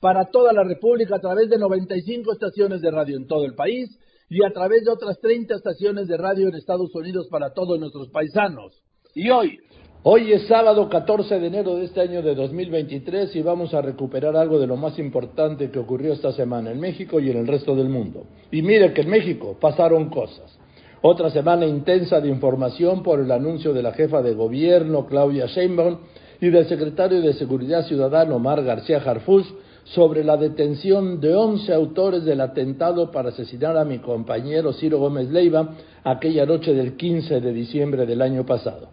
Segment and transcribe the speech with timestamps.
[0.00, 3.90] para toda la República a través de 95 estaciones de radio en todo el país
[4.28, 8.08] y a través de otras 30 estaciones de radio en Estados Unidos para todos nuestros
[8.10, 8.82] paisanos.
[9.14, 9.58] Y hoy,
[10.04, 14.36] Hoy es sábado 14 de enero de este año de 2023 y vamos a recuperar
[14.36, 17.74] algo de lo más importante que ocurrió esta semana en México y en el resto
[17.74, 18.22] del mundo.
[18.52, 20.56] Y mire que en México pasaron cosas.
[21.02, 25.98] Otra semana intensa de información por el anuncio de la jefa de gobierno, Claudia Sheinbaum,
[26.40, 29.52] y del secretario de Seguridad Ciudadana, Omar García Harfus,
[29.94, 35.30] sobre la detención de 11 autores del atentado para asesinar a mi compañero Ciro Gómez
[35.30, 38.90] Leiva aquella noche del 15 de diciembre del año pasado.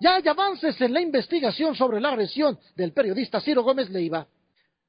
[0.00, 4.26] Ya hay avances en la investigación sobre la agresión del periodista Ciro Gómez Leiva.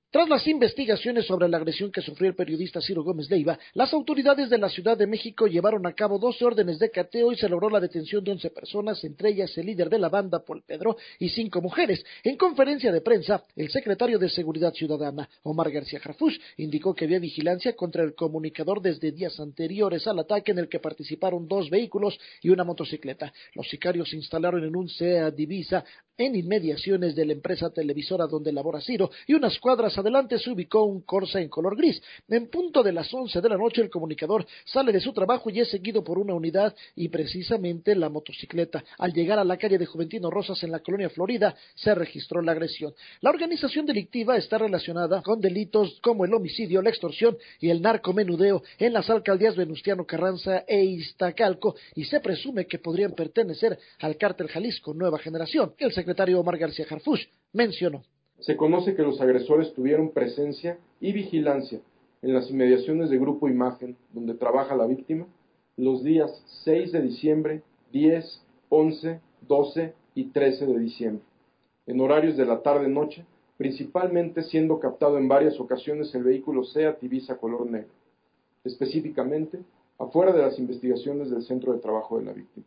[0.09, 4.49] Tras las investigaciones sobre la agresión que sufrió el periodista Ciro Gómez Leiva, las autoridades
[4.49, 7.69] de la Ciudad de México llevaron a cabo 12 órdenes de cateo y se logró
[7.69, 11.27] la detención de 11 personas, entre ellas el líder de la banda, Paul Pedro, y
[11.27, 12.05] cinco mujeres.
[12.23, 17.19] En conferencia de prensa, el secretario de Seguridad Ciudadana, Omar García Jarfush, indicó que había
[17.19, 22.17] vigilancia contra el comunicador desde días anteriores al ataque en el que participaron dos vehículos
[22.41, 23.33] y una motocicleta.
[23.55, 25.83] Los sicarios se instalaron en un SEA Divisa
[26.17, 30.83] en inmediaciones de la empresa televisora donde labora Ciro y unas cuadras adelante se ubicó
[30.83, 32.01] un Corsa en color gris.
[32.27, 35.59] En punto de las once de la noche el comunicador sale de su trabajo y
[35.59, 38.83] es seguido por una unidad y precisamente la motocicleta.
[38.97, 42.53] Al llegar a la calle de Juventino Rosas en la colonia Florida se registró la
[42.53, 42.93] agresión.
[43.21, 48.63] La organización delictiva está relacionada con delitos como el homicidio, la extorsión y el narcomenudeo
[48.79, 54.47] en las alcaldías Venustiano Carranza e Iztacalco y se presume que podrían pertenecer al cártel
[54.47, 55.73] Jalisco Nueva Generación.
[56.07, 58.01] Secretario Omar García Harfush mencionó.
[58.39, 61.81] Se conoce que los agresores tuvieron presencia y vigilancia
[62.21, 65.25] en las inmediaciones de Grupo Imagen, donde trabaja la víctima,
[65.75, 66.31] los días
[66.63, 69.19] 6 de diciembre, 10, 11,
[69.49, 71.25] 12 y 13 de diciembre,
[71.87, 73.25] en horarios de la tarde-noche,
[73.57, 77.89] principalmente siendo captado en varias ocasiones el vehículo SEAT Ibiza color negro,
[78.63, 79.59] específicamente
[79.99, 82.65] afuera de las investigaciones del centro de trabajo de la víctima.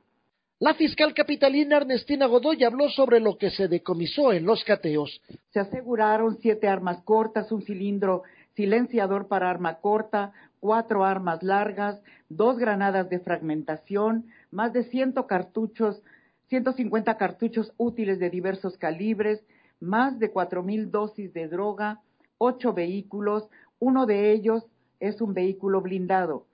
[0.63, 5.23] La fiscal capitalina Ernestina Godoy habló sobre lo que se decomisó en los cateos.
[5.55, 8.25] Se aseguraron siete armas cortas, un cilindro
[8.57, 16.03] silenciador para arma corta, cuatro armas largas, dos granadas de fragmentación, más de ciento cartuchos,
[16.49, 19.43] 150 cartuchos útiles de diversos calibres,
[19.81, 22.03] más de cuatro mil dosis de droga,
[22.37, 24.67] ocho vehículos, uno de ellos
[24.99, 26.45] es un vehículo blindado,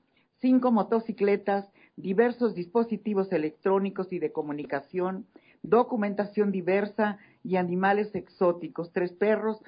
[0.40, 1.66] cinco motocicletas,
[1.96, 5.26] diversos dispositivos electrónicos y de comunicación,
[5.62, 9.58] documentación diversa y animales exóticos, tres perros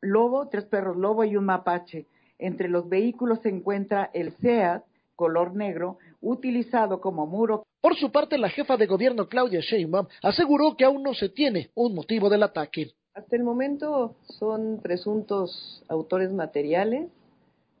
[0.00, 2.06] lobo, tres perros lobo y un mapache.
[2.38, 4.84] Entre los vehículos se encuentra el SEAT,
[5.16, 7.64] color negro, utilizado como muro.
[7.80, 11.70] Por su parte, la jefa de gobierno Claudia Sheinbaum aseguró que aún no se tiene
[11.74, 12.92] un motivo del ataque.
[13.14, 17.08] Hasta el momento son presuntos autores materiales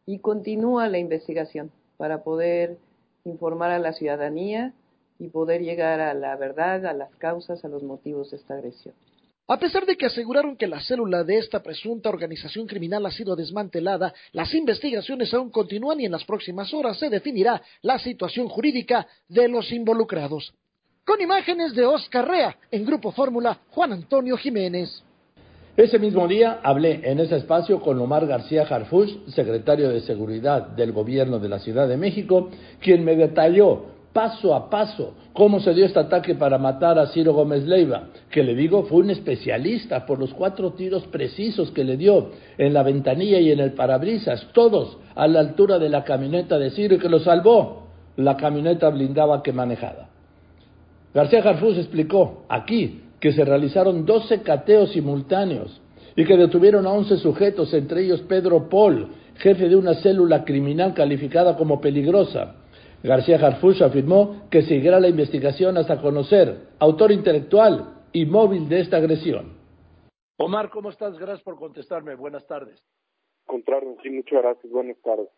[0.06, 2.78] y continúa la investigación para poder
[3.26, 4.72] informar a la ciudadanía
[5.18, 8.94] y poder llegar a la verdad, a las causas, a los motivos de esta agresión.
[9.48, 13.36] A pesar de que aseguraron que la célula de esta presunta organización criminal ha sido
[13.36, 19.06] desmantelada, las investigaciones aún continúan y en las próximas horas se definirá la situación jurídica
[19.28, 20.52] de los involucrados.
[21.04, 25.04] Con imágenes de Oscar Rea, en Grupo Fórmula, Juan Antonio Jiménez.
[25.76, 30.92] Ese mismo día hablé en ese espacio con Omar García Harfush, secretario de Seguridad del
[30.92, 32.48] Gobierno de la Ciudad de México,
[32.80, 37.34] quien me detalló paso a paso cómo se dio este ataque para matar a Ciro
[37.34, 41.98] Gómez Leiva, que le digo fue un especialista por los cuatro tiros precisos que le
[41.98, 46.58] dio en la ventanilla y en el parabrisas, todos a la altura de la camioneta
[46.58, 50.08] de Ciro y que lo salvó la camioneta blindada que manejaba.
[51.12, 55.80] García Harfush explicó aquí que se realizaron 12 cateos simultáneos
[56.16, 60.94] y que detuvieron a 11 sujetos, entre ellos Pedro Paul, jefe de una célula criminal
[60.94, 62.56] calificada como peligrosa.
[63.02, 68.96] García Harfuch afirmó que seguirá la investigación hasta conocer autor intelectual y móvil de esta
[68.96, 69.56] agresión.
[70.38, 71.18] Omar, ¿cómo estás?
[71.18, 72.14] Gracias por contestarme.
[72.14, 72.82] Buenas tardes.
[73.46, 74.72] Contrario, sí, muchas gracias.
[74.72, 75.28] Buenas tardes.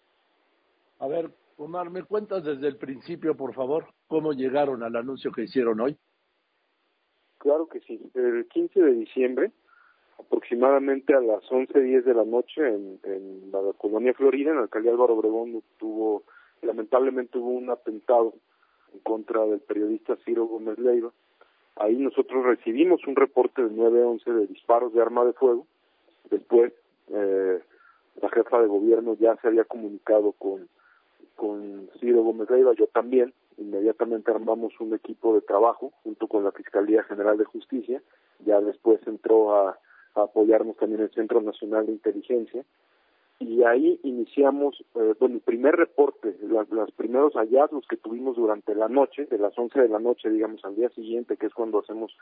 [1.01, 5.43] A ver, Omar, ¿me cuentas desde el principio, por favor, cómo llegaron al anuncio que
[5.43, 5.97] hicieron hoy?
[7.39, 8.01] Claro que sí.
[8.15, 9.53] El 15 de diciembre,
[10.19, 14.93] aproximadamente a las 11.10 de la noche en, en la colonia Florida, en la alcaldía
[14.93, 16.25] Álvaro Obregón, tuvo,
[16.63, 18.35] lamentablemente hubo un atentado
[18.93, 21.13] en contra del periodista Ciro Gómez Leiva.
[21.77, 25.67] Ahí nosotros recibimos un reporte de 911 de disparos de arma de fuego.
[26.31, 26.73] Después,
[27.09, 27.61] eh,
[28.21, 30.69] la jefa de gobierno ya se había comunicado con,
[31.37, 33.33] con Ciro Gómez Leiva, yo también.
[33.59, 38.03] Inmediatamente armamos un equipo de trabajo junto con la Fiscalía General de Justicia.
[38.45, 39.79] Ya después entró a
[40.15, 42.65] apoyarnos también el Centro Nacional de Inteligencia
[43.41, 48.89] y ahí iniciamos, eh, bueno, el primer reporte, los primeros hallazgos que tuvimos durante la
[48.89, 52.17] noche, de las 11 de la noche, digamos, al día siguiente, que es cuando hacemos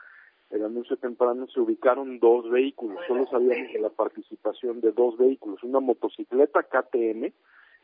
[0.51, 5.63] el anuncio temprano, se ubicaron dos vehículos, solo sabíamos de la participación de dos vehículos,
[5.63, 7.31] una motocicleta KTM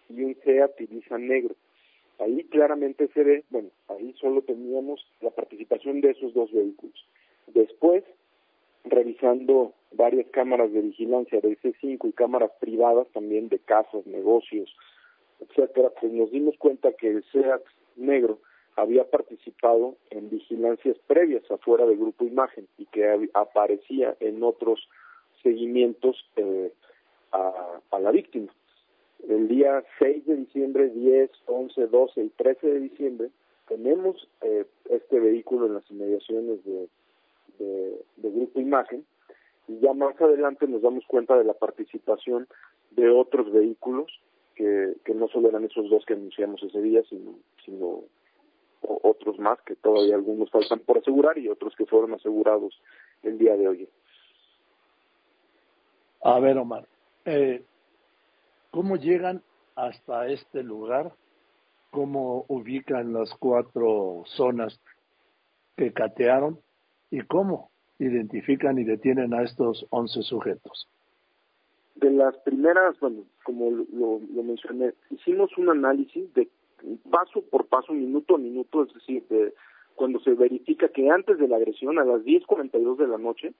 [0.09, 1.55] y un Seat Ibiza negro.
[2.23, 6.95] Ahí claramente se ve, bueno, ahí solo teníamos la participación de esos dos vehículos.
[7.47, 8.03] Después
[8.85, 14.73] revisando varias cámaras de vigilancia del C5 y cámaras privadas también de casas, negocios,
[15.39, 17.61] etcétera, pues nos dimos cuenta que el SEAT
[17.95, 18.39] negro
[18.75, 24.87] había participado en vigilancias previas afuera del Grupo Imagen y que aparecía en otros
[25.43, 26.71] seguimientos eh,
[27.31, 28.51] a, la víctima.
[29.27, 33.29] El día 6 de diciembre, 10, 11, 12 y 13 de diciembre
[33.67, 36.87] tenemos eh, este vehículo en las inmediaciones de
[37.59, 39.05] de, Grupo Imagen
[39.67, 42.47] y ya más adelante nos damos cuenta de la participación
[42.91, 44.11] de otros vehículos
[44.55, 47.35] que, que no solo eran esos dos que anunciamos ese día, sino,
[47.65, 48.03] sino
[48.81, 52.79] otros más que todavía algunos faltan por asegurar y otros que fueron asegurados
[53.23, 53.89] el día de hoy.
[56.21, 56.85] A ver, Omar,
[57.25, 57.63] eh,
[58.73, 59.41] ¿cómo llegan
[59.75, 61.13] hasta este lugar?
[61.91, 64.79] ¿Cómo ubican las cuatro zonas
[65.77, 66.59] que catearon?
[67.13, 70.89] y cómo identifican y detienen a estos 11 sujetos?
[71.93, 76.49] De las primeras, bueno, como lo, mencioné, hicimos un análisis de
[77.11, 79.53] paso por paso, minuto a minuto, es decir, de
[79.93, 83.53] cuando se verifica que antes de la agresión, a las 10.42 de la noche,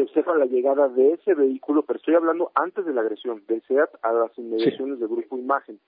[0.00, 3.62] se observa la llegada de ese vehículo, pero estoy hablando antes de la agresión, del
[3.68, 5.78] SEAT a las inmediaciones del grupo Imagen.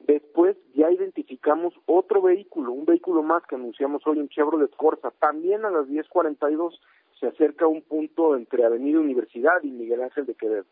[0.00, 5.64] Después ya identificamos otro vehículo, un vehículo más que anunciamos hoy, un Chevrolet Corsa, también
[5.64, 6.76] a las 10.42
[7.20, 10.66] se acerca a un punto entre Avenida Universidad y Miguel Ángel de Quevedo.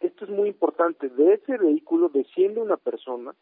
[0.00, 3.32] Esto es muy importante, de ese vehículo desciende una persona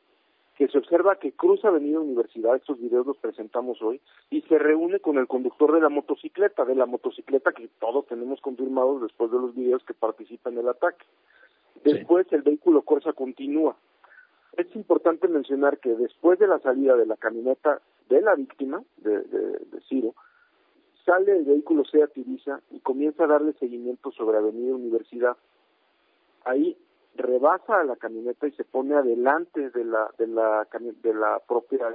[0.57, 4.01] que se observa que cruza Avenida Universidad, estos videos los presentamos hoy,
[4.31, 8.41] y se reúne con el conductor de la motocicleta, de la motocicleta que todos tenemos
[8.41, 11.05] confirmados después de los videos que participan en el ataque.
[11.85, 13.77] Después el vehículo Corsa continúa,
[14.57, 19.21] es importante mencionar que después de la salida de la camioneta de la víctima, de,
[19.23, 20.15] de, Ciro,
[21.05, 25.37] sale el vehículo Seat Ibiza y comienza a darle seguimiento sobre Avenida Universidad.
[26.47, 26.79] Ahí
[27.17, 31.89] rebasa a la camioneta y se pone adelante de la de la de la propia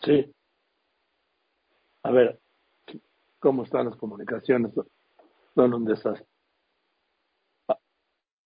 [0.00, 0.34] Sí.
[2.02, 2.40] A ver,
[3.38, 4.72] ¿cómo están las comunicaciones?
[5.54, 6.26] Son un desastre.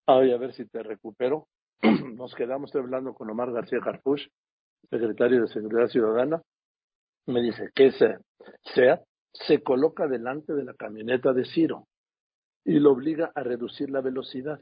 [0.06, 1.48] Ay, a ver si te recupero.
[1.82, 4.20] Nos quedamos hablando con Omar García Carpuch,
[4.90, 6.42] secretario de Seguridad Ciudadana.
[7.26, 8.18] Me dice que ese
[8.74, 11.86] SEAT se coloca delante de la camioneta de Ciro
[12.66, 14.61] y lo obliga a reducir la velocidad.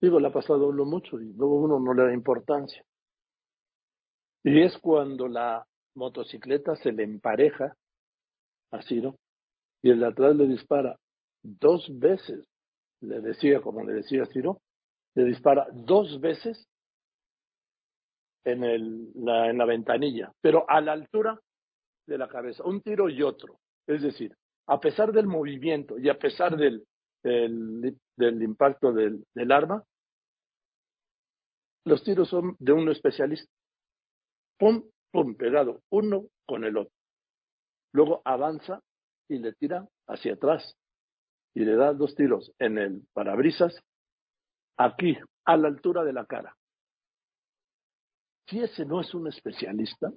[0.00, 2.82] Digo, le ha pasado uno mucho y luego uno no le da importancia.
[4.42, 5.64] Y es cuando la
[5.94, 7.76] motocicleta se le empareja
[8.72, 9.16] a Ciro
[9.82, 10.98] y el de atrás le dispara
[11.42, 12.48] dos veces
[13.02, 14.62] le decía, como le decía Ciro,
[15.14, 16.68] le dispara dos veces
[18.44, 21.38] en, el, la, en la ventanilla, pero a la altura
[22.06, 23.58] de la cabeza, un tiro y otro.
[23.86, 24.34] Es decir,
[24.66, 26.86] a pesar del movimiento y a pesar del,
[27.22, 29.84] del, impacto del, del arma,
[31.84, 33.50] los tiros son de uno especialista.
[34.58, 36.94] Pum, pum, pegado uno con el otro.
[37.92, 38.80] Luego avanza
[39.28, 40.76] y le tira hacia atrás
[41.54, 43.74] y le da dos tiros en el parabrisas,
[44.78, 46.56] aquí, a la altura de la cara.
[48.46, 50.12] Si ese no es un especialista,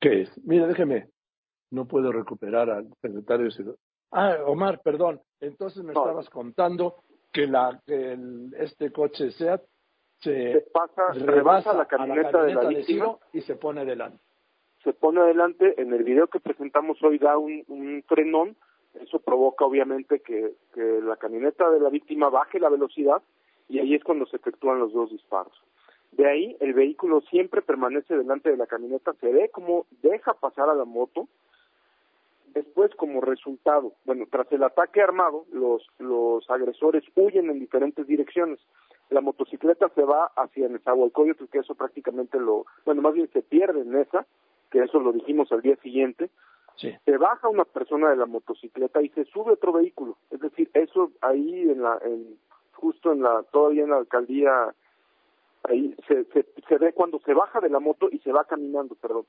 [0.00, 0.44] ¿qué es?
[0.44, 1.10] Mira, déjeme,
[1.70, 3.78] no puedo recuperar al secretario de Seguridad.
[4.10, 5.20] Ah, Omar, perdón.
[5.40, 9.62] Entonces me estabas contando que la el, este coche SEAT
[10.20, 14.18] se, pasa, rebasa la camioneta, de la víctima y se pone delante.
[14.82, 18.56] Se pone adelante, en el video que presentamos hoy da un, un frenón
[18.94, 23.22] eso provoca obviamente que, que la camioneta de la víctima baje la velocidad
[23.68, 25.52] y ahí es cuando se efectúan los dos disparos.
[26.12, 30.68] De ahí el vehículo siempre permanece delante de la camioneta, se ve como deja pasar
[30.68, 31.28] a la moto,
[32.54, 38.58] después como resultado, bueno, tras el ataque armado, los, los agresores huyen en diferentes direcciones.
[39.10, 43.80] La motocicleta se va hacia Nezahualcóyotl, que eso prácticamente lo, bueno, más bien se pierde
[43.80, 44.26] en esa,
[44.70, 46.30] que eso lo dijimos al día siguiente.
[46.76, 50.16] Se baja una persona de la motocicleta y se sube otro vehículo.
[50.30, 52.38] Es decir, eso ahí en la, en,
[52.74, 54.72] justo en la, todavía en la alcaldía,
[55.64, 58.94] ahí se, se, se ve cuando se baja de la moto y se va caminando,
[58.94, 59.24] perdón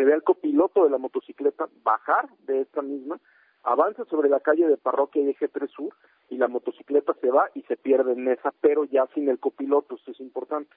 [0.00, 3.20] se ve al copiloto de la motocicleta bajar de esta misma,
[3.64, 5.94] avanza sobre la calle de Parroquia y Eje 3 Sur
[6.30, 9.96] y la motocicleta se va y se pierde en esa, pero ya sin el copiloto,
[9.96, 10.74] esto es importante.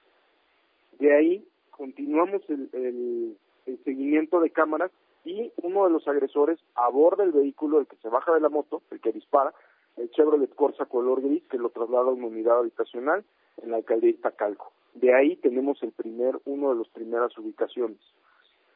[0.98, 4.90] De ahí continuamos el, el, el seguimiento de cámaras
[5.24, 8.82] y uno de los agresores aborda el vehículo, el que se baja de la moto,
[8.90, 9.54] el que dispara,
[9.96, 13.24] el Chevrolet Corsa color gris, que lo traslada a una unidad habitacional
[13.62, 14.70] en la alcaldía Iztacalco.
[14.92, 17.98] De ahí tenemos el primer, uno de las primeras ubicaciones.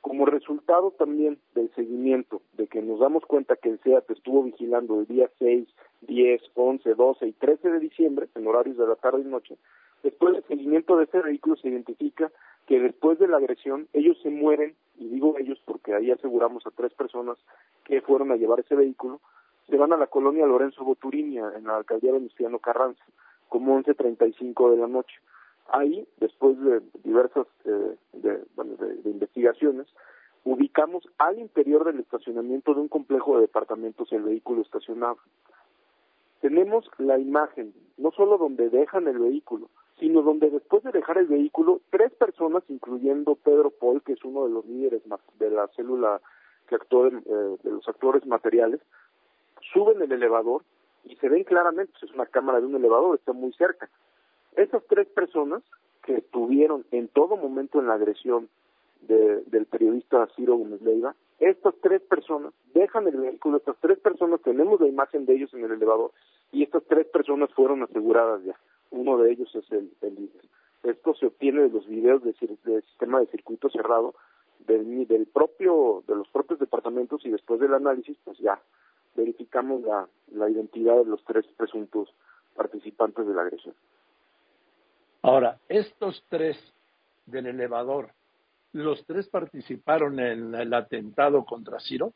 [0.08, 5.00] Como resultado también del seguimiento, de que nos damos cuenta que el SEAT estuvo vigilando
[5.00, 5.68] el día 6,
[6.00, 9.58] 10, 11, 12 y 13 de diciembre, en horarios de la tarde y noche,
[10.02, 12.32] después del seguimiento de ese vehículo se identifica
[12.66, 16.70] que después de la agresión ellos se mueren, y digo ellos porque ahí aseguramos a
[16.70, 17.36] tres personas
[17.84, 19.20] que fueron a llevar ese vehículo,
[19.68, 23.04] se van a la colonia Lorenzo Boturinia, en la alcaldía Venustiano Carranza,
[23.50, 25.16] como 11.35 de la noche.
[25.68, 28.42] Ahí, después de diversas eh, de,
[29.04, 29.86] investigaciones,
[30.44, 35.18] ubicamos al interior del estacionamiento de un complejo de departamentos el vehículo estacionado.
[36.40, 41.26] Tenemos la imagen, no solo donde dejan el vehículo, sino donde después de dejar el
[41.26, 45.02] vehículo, tres personas, incluyendo Pedro Paul, que es uno de los líderes
[45.38, 46.20] de la célula
[46.68, 48.80] que actúa, eh, de los actores materiales,
[49.72, 50.62] suben el elevador
[51.04, 53.90] y se ven claramente, pues es una cámara de un elevador, está muy cerca,
[54.56, 55.62] esas tres personas
[56.02, 58.48] que estuvieron en todo momento en la agresión
[59.02, 64.80] del periodista Ciro Gómez Leiva, estas tres personas dejan el vehículo, estas tres personas tenemos
[64.80, 66.10] la imagen de ellos en el elevador
[66.50, 68.58] y estas tres personas fueron aseguradas ya.
[68.90, 70.42] Uno de ellos es el, líder.
[70.82, 74.14] Esto se obtiene de los videos del sistema de circuito cerrado
[74.66, 78.60] del, del propio, de los propios departamentos y después del análisis, pues ya
[79.14, 79.82] verificamos
[80.32, 82.12] la identidad de los tres presuntos
[82.56, 83.74] participantes de la agresión.
[85.22, 86.56] Ahora, estos tres
[87.26, 88.10] del elevador,
[88.72, 92.12] ¿los tres participaron en el atentado contra Ciro?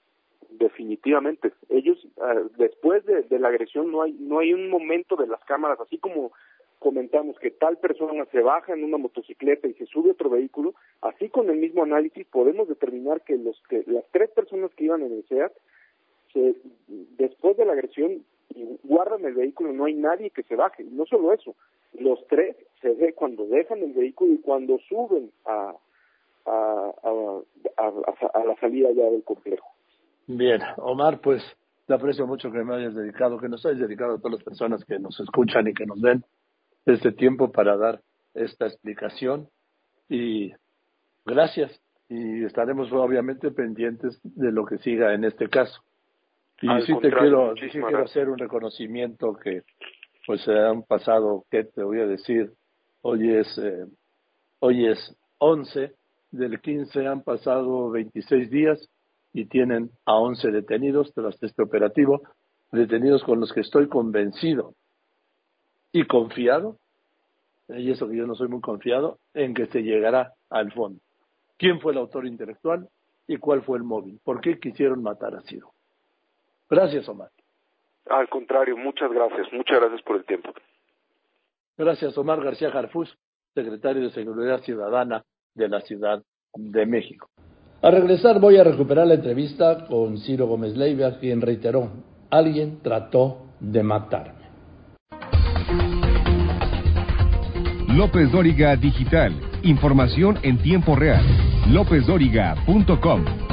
[0.50, 1.52] Definitivamente.
[1.68, 5.80] Ellos, uh, después de, la agresión, no hay, no hay un momento de las cámaras,
[5.80, 6.32] así como
[6.78, 10.74] comentamos que tal persona se baja en una motocicleta y se sube a otro vehículo,
[11.00, 15.02] así con el mismo análisis podemos determinar que, los, que las tres personas que iban
[15.02, 15.52] en el SEAT,
[16.32, 16.56] se,
[17.16, 18.24] después de la agresión,
[18.82, 20.84] guardan el vehículo, no hay nadie que se baje.
[20.84, 21.54] No solo eso,
[21.98, 25.74] los tres se ve cuando dejan el vehículo y cuando suben a,
[26.46, 27.92] a, a,
[28.34, 29.66] a, la salida ya del complejo.
[30.26, 31.42] Bien, Omar, pues
[31.86, 34.84] te aprecio mucho que me hayas dedicado, que nos hayas dedicado a todas las personas
[34.84, 36.24] que nos escuchan y que nos ven
[36.86, 38.00] este tiempo para dar
[38.34, 39.48] esta explicación.
[40.08, 40.52] Y
[41.24, 41.80] gracias.
[42.08, 45.82] Y estaremos obviamente pendientes de lo que siga en este caso.
[46.60, 49.62] Y sí te quiero, sí quiero hacer un reconocimiento que
[50.26, 52.52] pues se han pasado, ¿qué te voy a decir?
[53.02, 53.86] Hoy es, eh,
[54.60, 55.94] hoy es 11,
[56.30, 58.88] del 15 han pasado 26 días
[59.32, 62.22] y tienen a 11 detenidos tras este operativo,
[62.70, 64.74] detenidos con los que estoy convencido
[65.92, 66.76] y confiado,
[67.68, 71.00] y eso que yo no soy muy confiado, en que se llegará al fondo.
[71.58, 72.88] ¿Quién fue el autor intelectual
[73.26, 74.20] y cuál fue el móvil?
[74.24, 75.72] ¿Por qué quisieron matar a Ciro?
[76.68, 77.30] Gracias, Omar.
[78.10, 80.52] Al contrario, muchas gracias, muchas gracias por el tiempo.
[81.76, 83.16] Gracias, Omar García Jarfus,
[83.54, 86.22] secretario de Seguridad Ciudadana de la Ciudad
[86.54, 87.28] de México.
[87.80, 91.90] Al regresar voy a recuperar la entrevista con Ciro Gómez Leiva, quien reiteró,
[92.30, 94.42] alguien trató de matarme.
[97.88, 99.32] López Dóriga Digital,
[99.62, 101.24] información en tiempo real.
[101.68, 103.51] LópezDóriga.com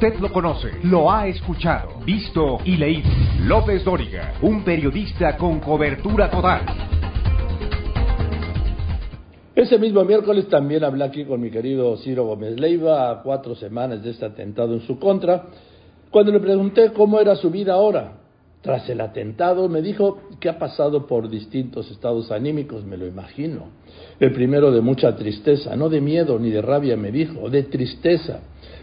[0.00, 3.08] Usted lo conoce, lo ha escuchado, visto y leído.
[3.46, 6.60] López Dóriga, un periodista con cobertura total.
[9.56, 14.00] Ese mismo miércoles también hablé aquí con mi querido Ciro Gómez Leiva, a cuatro semanas
[14.04, 15.46] de este atentado en su contra,
[16.12, 18.18] cuando le pregunté cómo era su vida ahora.
[18.60, 23.70] Tras el atentado me dijo que ha pasado por distintos estados anímicos, me lo imagino.
[24.20, 28.42] El primero de mucha tristeza, no de miedo ni de rabia, me dijo, de tristeza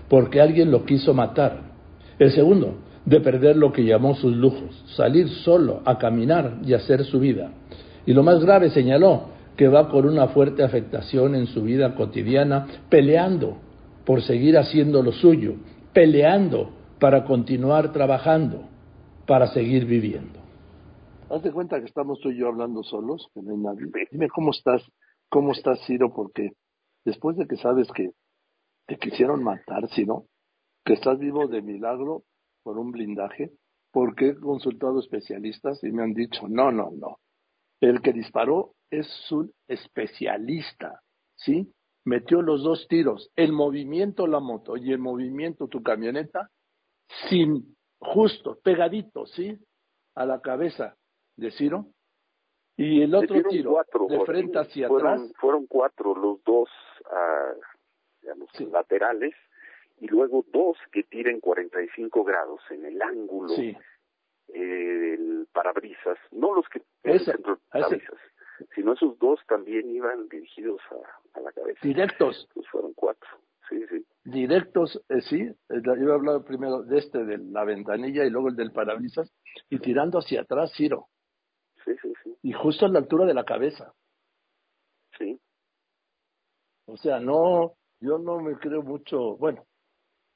[0.10, 1.62] porque alguien lo quiso matar.
[2.20, 7.04] El segundo, de perder lo que llamó sus lujos, salir solo a caminar y hacer
[7.06, 7.52] su vida.
[8.06, 12.68] Y lo más grave, señaló, que va con una fuerte afectación en su vida cotidiana,
[12.90, 13.58] peleando
[14.06, 15.56] por seguir haciendo lo suyo,
[15.94, 18.68] peleando para continuar trabajando,
[19.26, 20.40] para seguir viviendo.
[21.30, 24.08] Hazte cuenta que estamos tú y yo hablando solos, que no hay nadie.
[24.12, 24.84] Dime cómo estás,
[25.30, 26.52] cómo estás, Ciro, porque
[27.04, 28.12] después de que sabes que
[28.88, 30.26] te quisieron matar, Ciro,
[30.86, 32.24] que estás vivo de milagro
[32.64, 33.52] por un blindaje,
[33.92, 37.18] porque he consultado especialistas y me han dicho, no, no, no.
[37.82, 41.02] El que disparó es un especialista,
[41.36, 41.72] ¿sí?
[42.06, 46.50] Metió los dos tiros, el movimiento la moto y el movimiento tu camioneta,
[47.30, 49.58] sin justo, pegadito, ¿sí?
[50.16, 50.96] A la cabeza
[51.36, 51.88] de Ciro.
[52.78, 53.78] Y el otro tiro
[54.10, 55.22] de frente hacia atrás.
[55.40, 56.70] Fueron cuatro, los dos
[57.10, 57.54] ah,
[58.26, 59.36] digamos, laterales,
[60.00, 63.76] y luego dos que tiren 45 grados en el ángulo sí.
[64.54, 67.38] eh, parabrisas, no los que Esa,
[67.70, 68.18] parabrisas,
[68.74, 71.80] sino esos dos también iban dirigidos a, a la cabeza.
[71.84, 72.50] Directos.
[72.54, 73.30] Pues fueron cuatro,
[73.70, 74.06] sí, sí.
[74.24, 78.50] Directos, eh, sí, eh, yo he hablado primero de este, de la ventanilla y luego
[78.50, 79.32] el del parabrisas,
[79.70, 81.08] y tirando hacia atrás, Ciro.
[81.86, 82.36] Sí, sí, sí.
[82.42, 83.94] Y justo a la altura de la cabeza.
[85.18, 85.40] Sí.
[86.88, 87.76] O sea, no,
[88.06, 89.66] yo no me creo mucho, bueno,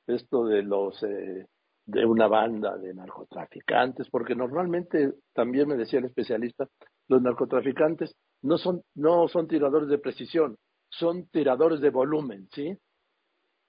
[0.08, 1.46] esto de los eh,
[1.86, 6.68] de una banda de narcotraficantes, porque normalmente también me decía el especialista,
[7.08, 10.58] los narcotraficantes no son no son tiradores de precisión,
[10.90, 12.78] son tiradores de volumen, ¿sí?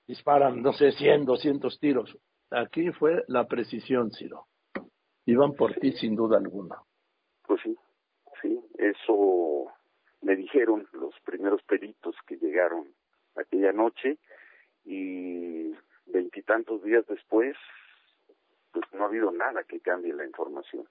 [0.06, 2.16] Disparan, no sé, 100, 200 tiros.
[2.50, 4.46] Aquí fue la precisión, Ciro.
[5.26, 6.76] Iban por ti sin duda alguna.
[7.46, 7.76] Pues sí,
[8.42, 9.66] sí, eso
[10.22, 12.88] me dijeron los primeros peritos que llegaron
[13.36, 14.18] aquella noche
[14.84, 15.74] y
[16.06, 17.56] veintitantos días después,
[18.72, 20.86] pues no ha habido nada que cambie la información.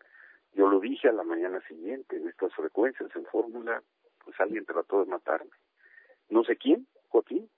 [0.53, 3.81] Yo lo dije a la mañana siguiente, en estas frecuencias, en fórmula,
[4.23, 5.51] pues alguien trató de matarme.
[6.29, 7.49] No sé quién, Joaquín,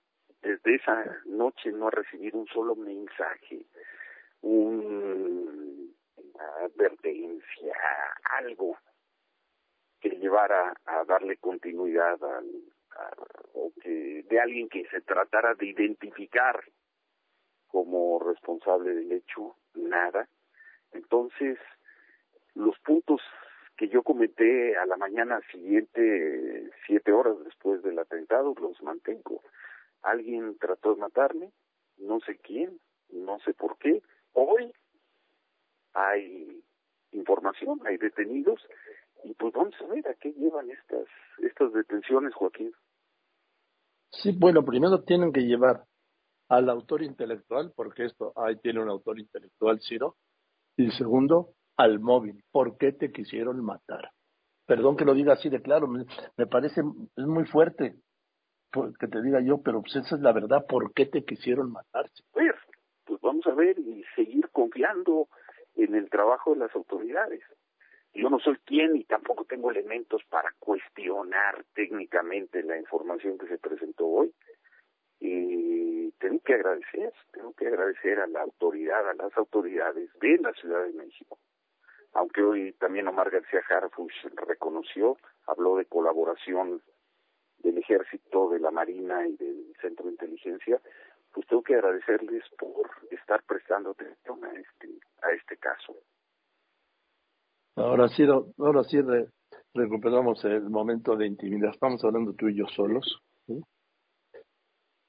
[0.42, 3.64] desde esa noche no ha recibido un solo mensaje,
[4.42, 7.74] un, una advertencia,
[8.38, 8.76] algo
[10.00, 12.46] que llevara a darle continuidad al,
[13.54, 16.62] o que de alguien que se tratara de identificar
[17.68, 20.28] como responsable del hecho, nada.
[20.92, 21.58] Entonces,
[22.54, 23.20] los puntos
[23.76, 29.42] que yo comenté a la mañana siguiente, siete horas después del atentado, los mantengo.
[30.02, 31.50] Alguien trató de matarme,
[31.96, 32.78] no sé quién,
[33.10, 34.02] no sé por qué.
[34.34, 34.72] Hoy
[35.94, 36.62] hay
[37.12, 38.66] información, hay detenidos,
[39.24, 41.06] y pues vamos a ver a qué llevan estas,
[41.38, 42.72] estas detenciones, Joaquín.
[44.12, 45.84] Sí, bueno, primero tienen que llevar
[46.48, 50.16] al autor intelectual, porque esto ahí tiene un autor intelectual, Ciro,
[50.76, 52.44] y segundo, al móvil.
[52.50, 54.10] ¿Por qué te quisieron matar?
[54.66, 56.82] Perdón que lo diga así de claro, me, parece
[57.16, 57.96] es muy fuerte
[58.72, 62.10] que te diga yo, pero pues esa es la verdad, ¿por qué te quisieron matar?
[62.30, 62.54] Pues,
[63.04, 65.28] pues vamos a ver y seguir confiando
[65.74, 67.42] en el trabajo de las autoridades.
[68.14, 73.58] Yo no soy quien y tampoco tengo elementos para cuestionar técnicamente la información que se
[73.58, 74.34] presentó hoy.
[75.18, 80.52] Y tengo que agradecer, tengo que agradecer a la autoridad, a las autoridades de la
[80.52, 81.38] Ciudad de México.
[82.12, 84.12] Aunque hoy también Omar García Harfuch
[84.46, 86.82] reconoció, habló de colaboración
[87.58, 90.80] del Ejército, de la Marina y del Centro de Inteligencia,
[91.32, 94.88] pues tengo que agradecerles por estar prestando atención a este,
[95.22, 95.96] a este caso.
[97.76, 98.24] Ahora sí,
[98.58, 98.98] ahora sí
[99.74, 101.70] recuperamos el momento de intimidad.
[101.70, 103.20] Estamos hablando tú y yo solos.
[103.46, 103.60] ¿sí?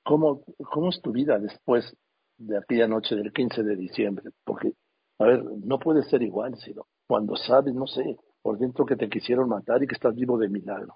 [0.04, 1.95] ¿Cómo, ¿Cómo es tu vida después
[2.38, 4.30] de aquella noche del 15 de diciembre?
[4.45, 4.71] Porque,
[5.19, 9.10] a ver, no puede ser igual, sino cuando sabes, no sé, por dentro que te
[9.10, 10.95] quisieron matar y que estás vivo de milagro.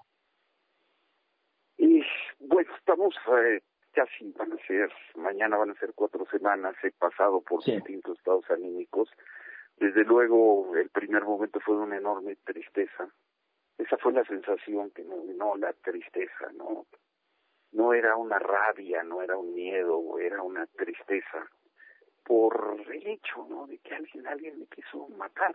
[1.76, 2.02] Y
[2.40, 3.60] bueno, estamos eh,
[3.92, 7.72] casi, van a ser, mañana van a ser cuatro semanas, he pasado por Sí.
[7.72, 9.08] distintos estados anímicos.
[9.80, 13.08] Desde luego, el primer momento fue una enorme tristeza.
[13.76, 16.86] Esa fue la sensación que me no la tristeza, no,
[17.72, 21.48] no era una rabia, no era un miedo, era una tristeza
[22.24, 23.68] por el hecho, ¿no?
[23.68, 25.54] De que alguien, alguien me quiso matar.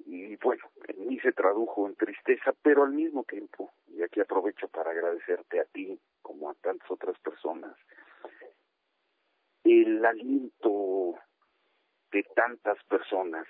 [0.00, 4.68] Y bueno, en mí se tradujo en tristeza, pero al mismo tiempo, y aquí aprovecho
[4.68, 7.74] para agradecerte a ti, como a tantas otras personas,
[9.64, 11.18] el aliento
[12.12, 13.46] de tantas personas,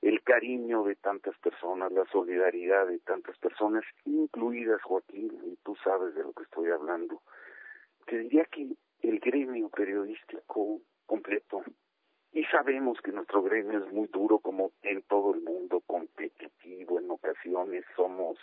[0.00, 6.14] el cariño de tantas personas, la solidaridad de tantas personas, incluidas Joaquín, y tú sabes
[6.14, 7.22] de lo que estoy hablando.
[8.06, 11.62] Te diría que el gremio periodístico completo,
[12.32, 17.10] y sabemos que nuestro gremio es muy duro como en todo el mundo, competitivo en
[17.10, 18.38] ocasiones, somos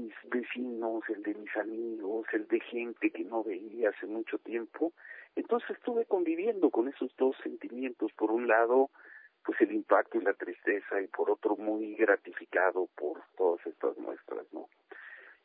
[0.00, 4.92] mis vecinos, el de amigos, el de gente que no veía hace mucho tiempo.
[5.36, 8.12] Entonces estuve conviviendo con esos dos sentimientos.
[8.12, 8.90] Por un lado,
[9.44, 14.46] pues el impacto y la tristeza y por otro muy gratificado por todas estas muestras,
[14.52, 14.68] ¿no?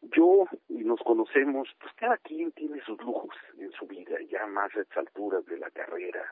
[0.01, 4.75] Yo y nos conocemos, pues cada quien tiene sus lujos en su vida, ya más
[4.75, 6.23] a estas alturas de la carrera.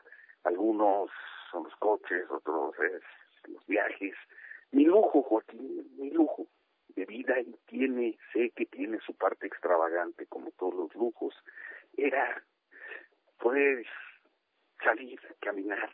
[0.44, 1.10] Algunos
[1.50, 3.02] son los coches, otros es
[3.48, 4.14] los viajes.
[4.70, 6.46] Mi lujo, Joaquín, mi lujo
[7.14, 11.32] vida y tiene, sé que tiene su parte extravagante como todos los lujos,
[11.96, 12.42] era
[13.38, 13.86] poder
[14.82, 15.90] salir, caminar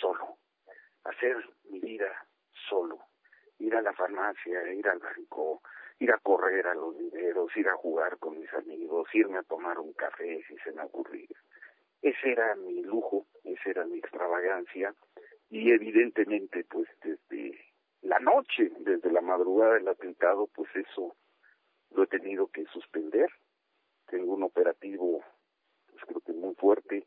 [0.00, 0.38] solo,
[1.04, 1.36] hacer
[1.68, 2.10] mi vida
[2.70, 2.98] solo,
[3.58, 5.60] ir a la farmacia, ir al banco,
[5.98, 9.78] ir a correr a los dineros, ir a jugar con mis amigos, irme a tomar
[9.78, 11.36] un café si se me ocurría.
[12.00, 14.94] Ese era mi lujo, esa era mi extravagancia
[15.50, 17.73] y evidentemente pues desde
[18.04, 21.16] la noche, desde la madrugada del atentado, pues eso
[21.90, 23.30] lo he tenido que suspender.
[24.06, 25.24] Tengo un operativo,
[25.90, 27.06] pues creo que muy fuerte,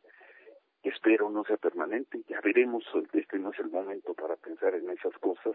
[0.81, 2.23] espero no sea permanente.
[2.27, 2.83] Ya veremos,
[3.13, 5.53] este no es el momento para pensar en esas cosas,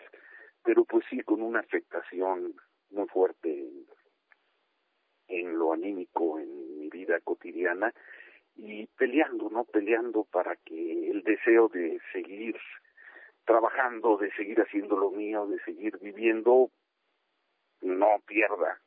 [0.63, 2.55] pero pues sí con una afectación
[2.91, 3.69] muy fuerte
[5.27, 7.93] en, lo anímico, en mi vida cotidiana
[8.55, 9.65] y peleando, ¿no?
[9.65, 12.57] Peleando para que el deseo de seguir
[13.45, 16.71] trabajando, de seguir haciendo lo mío, de seguir viviendo,
[17.81, 18.81] no pierda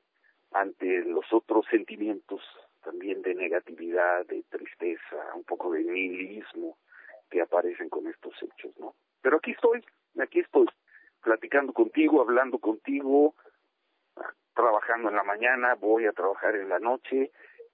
[0.52, 2.42] ante los otros sentimientos
[2.84, 6.78] también de negatividad, de tristeza, un poco de nihilismo
[7.30, 8.96] que aparecen con estos hechos, ¿no?
[9.22, 9.84] Pero aquí estoy,
[10.20, 10.68] aquí estoy,
[11.22, 13.34] platicando contigo, hablando contigo,
[14.54, 17.32] trabajando en la mañana, voy a trabajar en la noche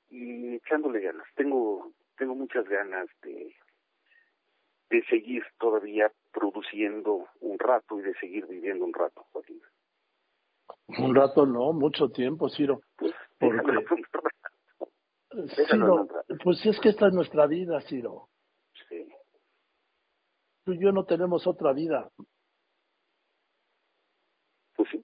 [0.10, 1.28] y echándole ganas.
[1.36, 3.54] Tengo, tengo muchas ganas de,
[4.89, 9.62] de seguir todavía produciendo un rato y de seguir viviendo un rato, Joaquín.
[11.00, 12.82] Un rato no, mucho tiempo, Ciro.
[12.98, 13.86] Pues, porque...
[15.56, 16.08] Ciro,
[16.44, 18.30] pues es que esta es nuestra vida, Ciro.
[18.89, 19.08] Sí.
[20.65, 22.10] Tú y yo no tenemos otra vida.
[24.76, 25.04] Pues sí,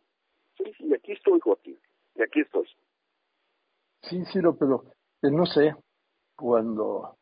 [0.57, 1.79] sí, sí, aquí estoy, Joaquín,
[2.15, 2.67] y aquí estoy.
[4.01, 4.83] Sí, Ciro, pero
[5.21, 5.75] eh, no sé,
[6.35, 7.17] cuando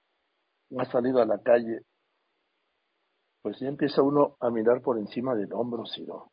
[0.78, 1.82] has salido a la calle
[3.46, 6.32] pues ya empieza uno a mirar por encima del hombro, Ciro.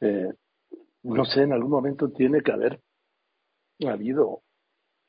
[0.00, 0.32] Eh,
[1.04, 2.80] no sé, en algún momento tiene que haber
[3.86, 4.40] habido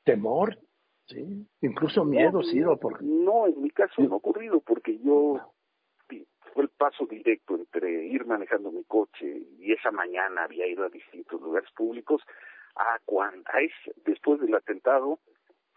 [0.03, 0.59] temor,
[1.07, 1.47] ¿sí?
[1.61, 2.77] Incluso miedo, no, Ciro.
[2.77, 3.03] Porque...
[3.03, 5.41] No, en mi caso no ha ocurrido porque yo
[6.53, 9.25] fue el paso directo entre ir manejando mi coche
[9.57, 12.21] y esa mañana había ido a distintos lugares públicos
[12.75, 15.17] a cuando, a ese, después del atentado,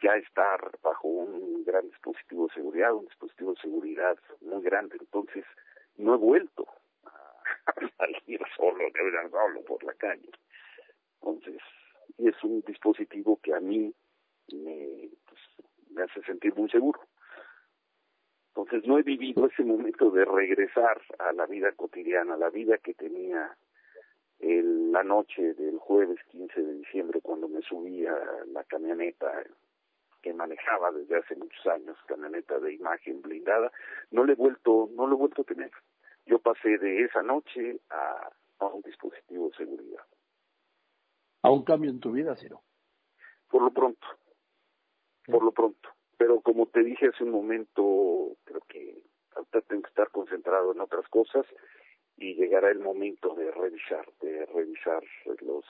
[0.03, 4.97] ya estar bajo un gran dispositivo de seguridad, un dispositivo de seguridad muy grande.
[5.01, 5.45] Entonces,
[5.97, 6.67] no he vuelto
[7.05, 10.31] a salir solo, de verdad, solo por la calle.
[11.21, 11.61] Entonces,
[12.19, 13.93] y es un dispositivo que a mí
[14.53, 15.41] me, pues,
[15.91, 17.01] me hace sentir muy seguro.
[18.49, 22.95] Entonces, no he vivido ese momento de regresar a la vida cotidiana, la vida que
[22.95, 23.55] tenía
[24.39, 29.45] el, la noche del jueves 15 de diciembre cuando me subí a la camioneta
[30.27, 33.71] que manejaba desde hace muchos años, camioneta de imagen blindada,
[34.11, 35.71] no le he vuelto, no lo he vuelto a tener.
[36.25, 40.03] Yo pasé de esa noche a, a un dispositivo de seguridad.
[41.43, 42.61] ¿A un cambio en tu vida, Ciro?
[43.49, 44.05] Por lo pronto,
[45.27, 45.91] por lo pronto.
[46.19, 49.01] Pero como te dije hace un momento, creo que
[49.37, 51.47] ahorita tengo que estar concentrado en otras cosas
[52.17, 55.05] y llegará el momento de revisar, de revisar
[55.43, 55.65] los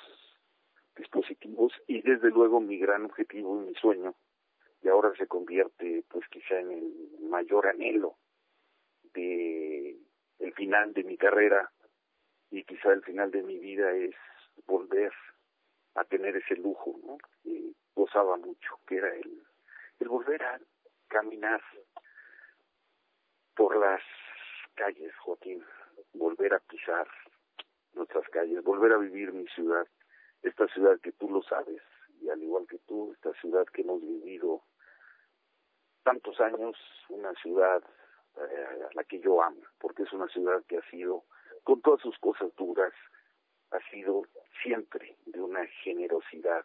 [0.97, 4.15] dispositivos y desde luego mi gran objetivo y mi sueño
[4.87, 8.17] y ahora se convierte pues quizá en el mayor anhelo
[9.15, 9.99] de
[10.39, 11.73] el final de mi carrera
[12.53, 14.15] y quizá el final de mi vida es
[14.65, 15.13] volver
[15.97, 17.19] a tener ese lujo, ¿no?
[17.43, 19.43] Y gozaba mucho, que era el,
[19.99, 20.61] el volver a
[21.09, 21.61] caminar
[23.57, 24.03] por las
[24.77, 25.65] calles, Joaquín,
[26.13, 27.09] volver a pisar
[27.95, 29.89] nuestras calles, volver a vivir mi ciudad,
[30.43, 31.83] esta ciudad que tú lo sabes,
[32.21, 34.63] y al igual que tú, esta ciudad que hemos vivido
[36.07, 36.77] tantos años,
[37.09, 37.83] una ciudad
[38.37, 41.25] eh, a la que yo amo, porque es una ciudad que ha sido,
[41.65, 42.93] con todas sus cosas duras,
[43.73, 44.23] ha sido
[44.63, 46.65] siempre de una generosidad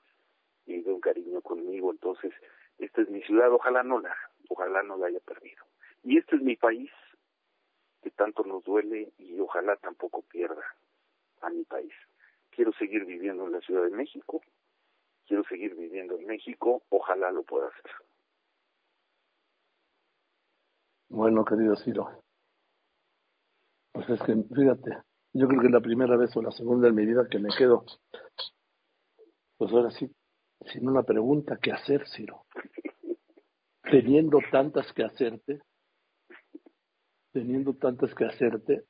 [0.67, 1.89] y de un cariño conmigo.
[1.89, 2.31] Entonces,
[2.77, 4.15] esta es mi ciudad, ojalá no la,
[4.47, 5.65] ojalá no la haya perdido.
[6.03, 6.91] Y este es mi país,
[8.03, 10.63] que tanto nos duele y ojalá tampoco pierda
[11.41, 11.93] a mi país.
[12.51, 14.39] Quiero seguir viviendo en la Ciudad de México,
[15.25, 17.91] quiero seguir viviendo en México, ojalá lo pueda hacer.
[21.11, 22.23] Bueno, querido Ciro,
[23.91, 24.97] pues es que, fíjate,
[25.33, 27.49] yo creo que es la primera vez o la segunda en mi vida que me
[27.49, 27.83] quedo
[29.57, 30.09] Pues ahora sí,
[30.67, 32.45] sin una pregunta, ¿qué hacer, Ciro?
[33.83, 35.59] Teniendo tantas que hacerte,
[37.33, 38.85] teniendo tantas que hacerte,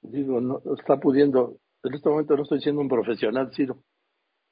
[0.00, 3.82] digo, no está pudiendo, en este momento no estoy siendo un profesional, Ciro,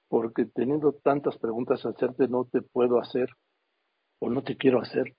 [0.08, 3.28] porque teniendo tantas preguntas a hacerte no te puedo hacer
[4.18, 5.14] o no te quiero hacer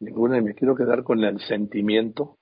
[0.00, 2.38] ninguna y me quiero quedar con el sentimiento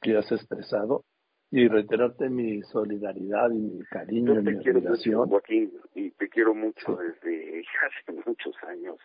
[0.00, 1.04] que has expresado
[1.50, 5.28] y reiterarte mi solidaridad y mi cariño y mi admiración.
[5.28, 8.98] Joaquín, y te quiero mucho desde hace muchos años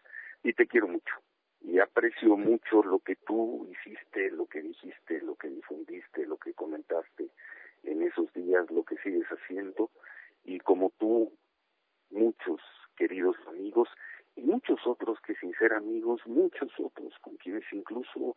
[0.44, 1.16] y te quiero mucho
[1.62, 6.54] y aprecio mucho lo que tú hiciste, lo que dijiste, lo que difundiste, lo que
[6.54, 7.30] comentaste
[7.84, 9.90] en esos días, lo que sigues haciendo
[10.44, 11.32] y como tú,
[12.12, 12.62] muchos
[12.96, 13.90] queridos amigos
[14.36, 15.54] y muchos otros que sin
[16.28, 18.36] muchos otros con quienes incluso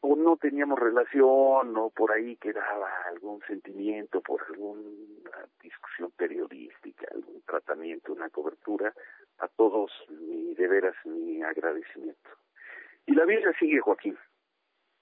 [0.00, 7.42] o no teníamos relación o por ahí quedaba algún sentimiento por alguna discusión periodística, algún
[7.42, 8.94] tratamiento, una cobertura,
[9.38, 12.30] a todos mi de veras mi agradecimiento.
[13.06, 14.16] Y la vida sigue, Joaquín.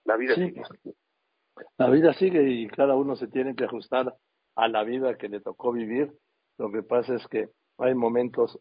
[0.04, 0.62] La vida sigue.
[1.78, 4.14] La vida sigue y cada uno se tiene que ajustar
[4.54, 6.12] a la vida que le tocó vivir.
[6.58, 8.58] Lo que pasa es que hay momentos,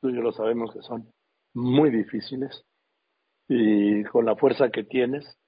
[0.00, 1.10] tú y yo lo sabemos que son
[1.54, 2.64] muy difíciles
[3.48, 5.40] y con la fuerza que tienes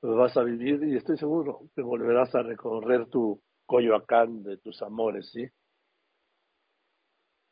[0.00, 4.80] pues vas a vivir y estoy seguro que volverás a recorrer tu Coyoacán de tus
[4.82, 5.46] amores, ¿sí?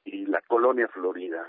[0.05, 1.47] Y la colonia Florida,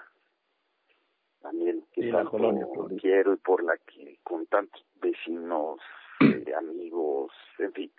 [1.39, 2.67] también, que la colonia
[2.99, 5.79] quiero y por la que con tantos vecinos,
[6.19, 7.91] eh, amigos, en fin.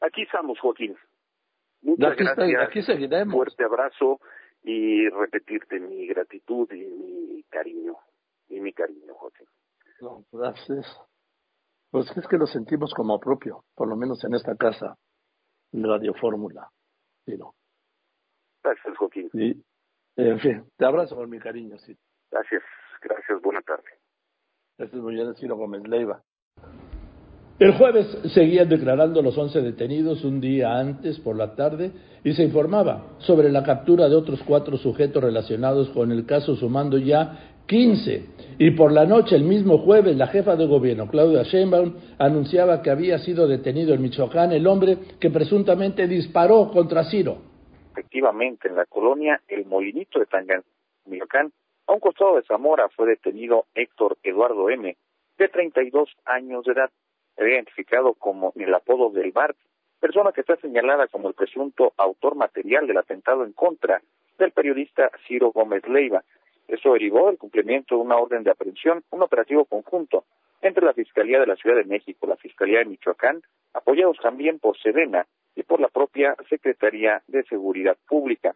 [0.00, 0.96] Aquí estamos, Joaquín.
[1.82, 2.68] Muchas gracias.
[2.68, 3.34] aquí seguiremos.
[3.34, 4.20] Fuerte abrazo
[4.62, 7.96] y repetirte mi gratitud y mi cariño.
[8.48, 9.46] Y mi cariño, Joaquín.
[10.00, 10.86] No, gracias.
[11.90, 14.96] Pues es que lo sentimos como propio, por lo menos en esta casa
[15.72, 16.70] Radio Fórmula.
[17.24, 17.54] ¿sí, no?
[18.62, 19.30] Gracias, Joaquín.
[19.32, 19.62] Y,
[20.16, 21.96] en fin, te abrazo con mi cariño, sí.
[22.30, 22.62] Gracias,
[23.02, 23.88] gracias, buena tarde.
[24.78, 26.22] Este es muy bien, Ciro Gómez Leiva.
[27.58, 31.90] El jueves seguían declarando los 11 detenidos un día antes por la tarde
[32.22, 36.98] y se informaba sobre la captura de otros cuatro sujetos relacionados con el caso, sumando
[36.98, 38.26] ya 15.
[38.58, 42.90] Y por la noche, el mismo jueves, la jefa de gobierno, Claudia Sheinbaum, anunciaba que
[42.90, 47.38] había sido detenido en Michoacán el hombre que presuntamente disparó contra Ciro.
[47.90, 50.62] Efectivamente, en la colonia El Molinito de Tangan,
[51.06, 51.50] Michoacán,
[51.88, 54.96] a un costado de Zamora, fue detenido Héctor Eduardo M.,
[55.38, 56.90] de 32 años de edad,
[57.46, 59.56] identificado como el apodo del BART,
[60.00, 64.00] persona que está señalada como el presunto autor material del atentado en contra
[64.38, 66.22] del periodista Ciro Gómez Leiva,
[66.68, 70.24] eso derivó del cumplimiento de una orden de aprehensión, un operativo conjunto
[70.60, 74.78] entre la Fiscalía de la Ciudad de México, la Fiscalía de Michoacán, apoyados también por
[74.78, 78.54] Sedena y por la propia Secretaría de Seguridad Pública.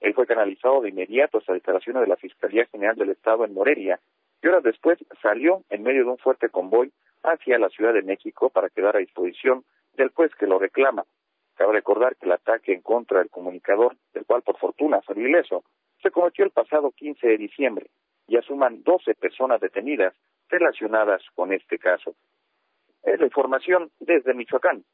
[0.00, 3.54] Él fue canalizado de inmediato hasta la instalaciones de la Fiscalía General del Estado en
[3.54, 3.98] Morelia
[4.40, 8.50] y horas después salió en medio de un fuerte convoy hacia la Ciudad de México
[8.50, 11.04] para quedar a disposición del juez que lo reclama.
[11.54, 15.64] Cabe recordar que el ataque en contra del comunicador, del cual por fortuna salió ileso,
[16.02, 17.90] se cometió el pasado 15 de diciembre
[18.28, 20.14] y asuman 12 personas detenidas
[20.48, 22.14] relacionadas con este caso.
[23.02, 24.84] Es la información desde Michoacán.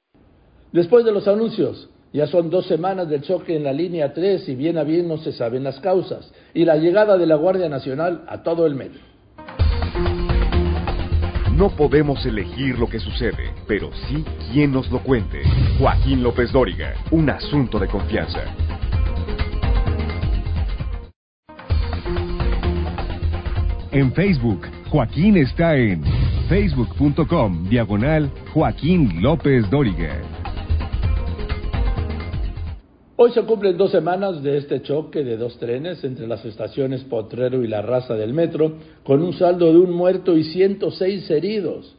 [0.73, 4.55] Después de los anuncios, ya son dos semanas del choque en la línea 3 y
[4.55, 8.25] bien a bien no se saben las causas y la llegada de la Guardia Nacional
[8.29, 9.14] a todo el medio.
[11.57, 15.41] No podemos elegir lo que sucede, pero sí quién nos lo cuente.
[15.79, 18.43] Joaquín López Dóriga, un asunto de confianza.
[23.93, 26.03] En Facebook, Joaquín está en
[26.49, 30.34] facebook.com diagonal Joaquín López Dóriga.
[33.25, 37.65] Hoy se cumplen dos semanas de este choque de dos trenes entre las estaciones Potrero
[37.65, 41.97] y La Raza del Metro, con un saldo de un muerto y 106 heridos,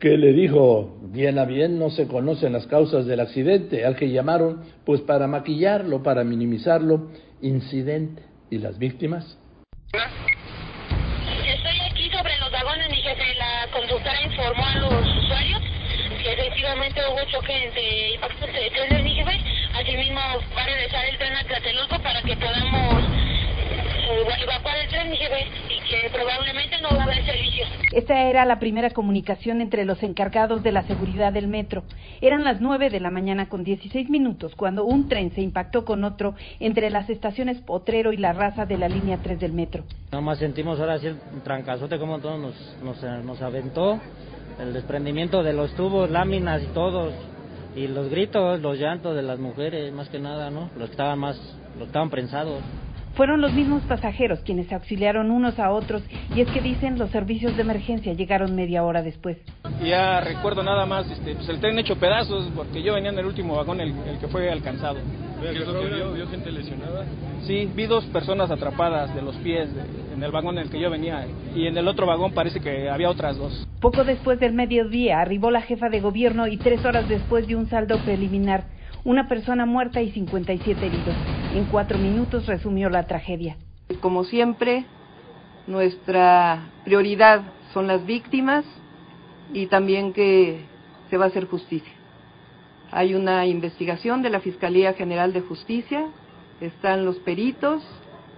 [0.00, 4.10] que le dijo, bien a bien no se conocen las causas del accidente, al que
[4.10, 7.08] llamaron, pues para maquillarlo, para minimizarlo,
[7.40, 8.24] incidente.
[8.50, 9.38] ¿Y las víctimas?
[13.72, 15.62] conductora informó a los usuarios
[16.22, 19.04] que efectivamente hubo choque entre impactos de tren del
[19.84, 20.02] Nígebe.
[20.04, 20.20] Asimismo,
[20.56, 23.04] va a regresar el tren a Tlatelolco para que podamos
[24.04, 27.64] eh, evacuar el tren y que probablemente no va a haber servicio.
[27.92, 31.84] Esta era la primera comunicación entre los encargados de la seguridad del metro.
[32.20, 36.04] Eran las 9 de la mañana con 16 minutos cuando un tren se impactó con
[36.04, 39.84] otro entre las estaciones Potrero y La Raza de la línea 3 del metro.
[40.10, 44.00] Nomás sentimos ahora sí el trancazote como todo nos, nos, nos aventó,
[44.58, 47.12] el desprendimiento de los tubos, láminas y todo.
[47.76, 50.70] Y los gritos, los llantos de las mujeres, más que nada, ¿no?
[50.78, 51.36] Los estaban más,
[51.78, 52.60] los estaban prensados.
[53.16, 56.02] Fueron los mismos pasajeros quienes se auxiliaron unos a otros
[56.34, 59.38] y es que dicen los servicios de emergencia llegaron media hora después.
[59.84, 63.26] Ya recuerdo nada más este, pues el tren hecho pedazos porque yo venía en el
[63.26, 64.98] último vagón, el, el que fue alcanzado.
[65.40, 66.12] ¿Qué es lo que vio?
[66.12, 67.04] ¿Vio gente lesionada?
[67.42, 69.82] Sí, vi dos personas atrapadas de los pies de,
[70.14, 71.24] en el vagón en el que yo venía
[71.54, 73.64] y en el otro vagón parece que había otras dos.
[73.80, 77.68] Poco después del mediodía arribó la jefa de gobierno y tres horas después de un
[77.68, 78.64] saldo preliminar
[79.04, 81.14] una persona muerta y 57 heridos.
[81.54, 83.56] En cuatro minutos resumió la tragedia.
[84.00, 84.86] Como siempre,
[85.66, 88.64] nuestra prioridad son las víctimas
[89.52, 90.64] y también que
[91.10, 91.92] se va a hacer justicia.
[92.90, 96.06] Hay una investigación de la Fiscalía General de Justicia,
[96.60, 97.82] están los peritos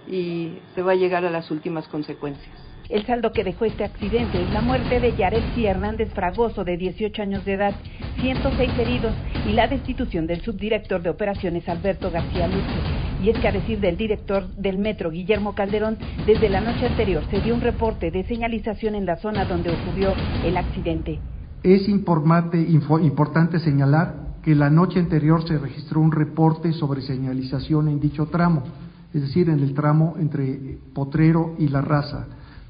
[0.07, 2.56] y se va a llegar a las últimas consecuencias.
[2.89, 7.21] El saldo que dejó este accidente es la muerte de Yaretsi Hernández Fragoso, de 18
[7.21, 7.75] años de edad,
[8.21, 9.13] 106 heridos
[9.45, 12.61] y la destitución del subdirector de operaciones Alberto García Luce.
[13.21, 17.23] Y es que a decir del director del metro, Guillermo Calderón, desde la noche anterior
[17.29, 20.13] se dio un reporte de señalización en la zona donde ocurrió
[20.45, 21.19] el accidente.
[21.63, 28.27] Es importante señalar que la noche anterior se registró un reporte sobre señalización en dicho
[28.27, 28.63] tramo,
[29.13, 32.27] es decir, en el tramo entre Potrero y La Raza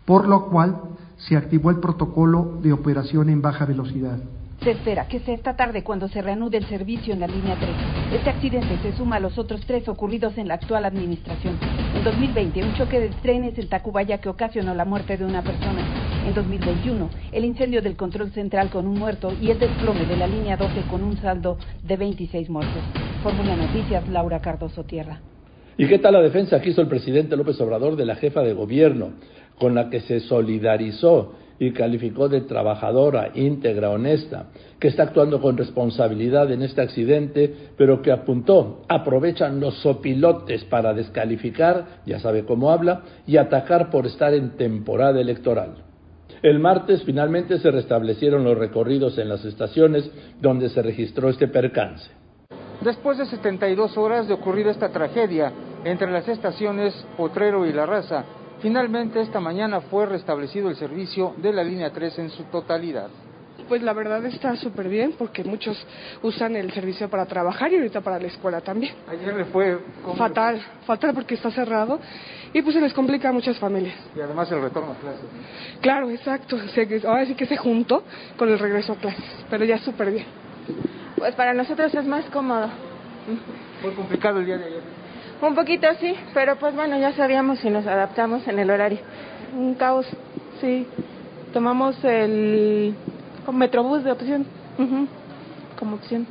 [0.08, 0.78] por lo cual
[1.17, 4.17] se activó el protocolo de operación en baja velocidad.
[4.63, 7.70] Se espera que sea esta tarde cuando se reanude el servicio en la línea 3.
[8.13, 11.60] Este accidente se suma a los otros tres ocurridos en la actual administración.
[11.93, 15.86] En 2020, un choque de trenes en Tacubaya que ocasionó la muerte de una persona.
[16.26, 20.28] En 2021, el incendio del control central con un muerto y el desplome de la
[20.28, 22.82] línea 12 con un saldo de 26 muertos.
[23.22, 25.20] Fórmula Noticias, Laura Cardoso Tierra.
[25.80, 28.54] ¿Y qué tal la defensa que hizo el presidente López Obrador de la jefa de
[28.54, 29.12] gobierno?
[29.60, 34.48] Con la que se solidarizó y calificó de trabajadora, íntegra, honesta,
[34.80, 40.93] que está actuando con responsabilidad en este accidente, pero que apuntó, aprovechan los sopilotes para
[40.93, 45.84] descalificar, ya sabe cómo habla, y atacar por estar en temporada electoral.
[46.43, 52.12] El martes finalmente se restablecieron los recorridos en las estaciones donde se registró este percance.
[52.82, 55.52] Después de 72 horas de ocurrir esta tragedia
[55.84, 58.24] entre las estaciones Potrero y La Raza,
[58.62, 63.10] Finalmente, esta mañana fue restablecido el servicio de la línea 3 en su totalidad.
[63.67, 65.78] Pues la verdad está súper bien porque muchos
[66.22, 68.93] usan el servicio para trabajar y ahorita para la escuela también.
[69.10, 69.78] Ayer le fue
[70.17, 72.00] fatal, fatal porque está cerrado
[72.54, 73.96] y pues se les complica a muchas familias.
[74.15, 75.26] Y además el retorno a clases.
[75.82, 76.58] Claro, exacto.
[77.08, 78.04] Ahora sí que se juntó
[78.38, 80.26] con el regreso a clases, pero ya súper bien.
[81.17, 82.70] Pues para nosotros es más cómodo.
[83.82, 84.82] Fue complicado el día de ayer.
[85.41, 89.00] Un poquito sí, pero pues bueno, ya sabíamos y nos adaptamos en el horario.
[89.56, 90.08] Un caos,
[90.60, 90.88] sí.
[91.54, 92.95] Tomamos el
[93.52, 94.45] Metrobús de opción,
[95.78, 96.28] como opción.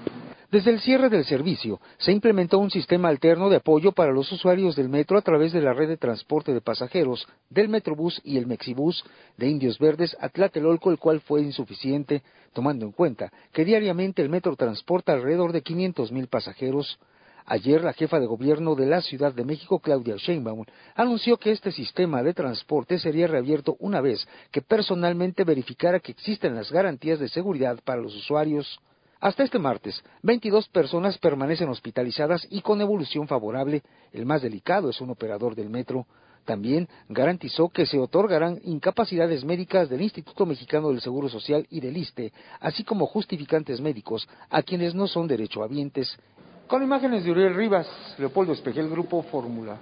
[0.50, 4.76] Desde el cierre del servicio, se implementó un sistema alterno de apoyo para los usuarios
[4.76, 8.46] del metro a través de la red de transporte de pasajeros del Metrobús y el
[8.46, 9.04] Mexibús
[9.36, 14.28] de Indios Verdes a Tlatelolco, el cual fue insuficiente, tomando en cuenta que diariamente el
[14.28, 16.98] metro transporta alrededor de 500 mil pasajeros
[17.48, 20.64] Ayer la jefa de gobierno de la Ciudad de México, Claudia Sheinbaum,
[20.96, 26.56] anunció que este sistema de transporte sería reabierto una vez que personalmente verificara que existen
[26.56, 28.80] las garantías de seguridad para los usuarios.
[29.20, 33.84] Hasta este martes, 22 personas permanecen hospitalizadas y con evolución favorable.
[34.12, 36.04] El más delicado es un operador del metro.
[36.44, 41.96] También garantizó que se otorgarán incapacidades médicas del Instituto Mexicano del Seguro Social y del
[41.96, 46.18] ISTE, así como justificantes médicos a quienes no son derechohabientes.
[46.66, 47.86] Con imágenes de Uriel Rivas,
[48.18, 49.76] Leopoldo Espejel, Grupo Fórmula.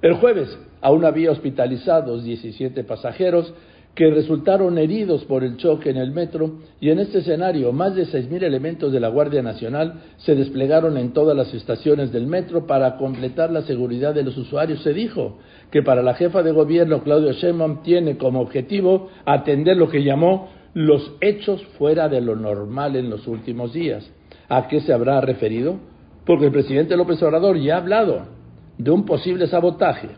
[0.00, 3.52] El jueves aún había hospitalizados 17 pasajeros
[3.96, 8.06] que resultaron heridos por el choque en el metro y en este escenario más de
[8.06, 12.96] 6.000 elementos de la Guardia Nacional se desplegaron en todas las estaciones del metro para
[12.96, 14.80] completar la seguridad de los usuarios.
[14.84, 15.38] Se dijo
[15.72, 20.48] que para la jefa de gobierno Claudio Sheinbaum tiene como objetivo atender lo que llamó
[20.74, 24.08] los hechos fuera de lo normal en los últimos días.
[24.48, 25.78] ¿A qué se habrá referido?
[26.24, 28.26] Porque el presidente López Obrador ya ha hablado
[28.78, 30.08] de un posible sabotaje.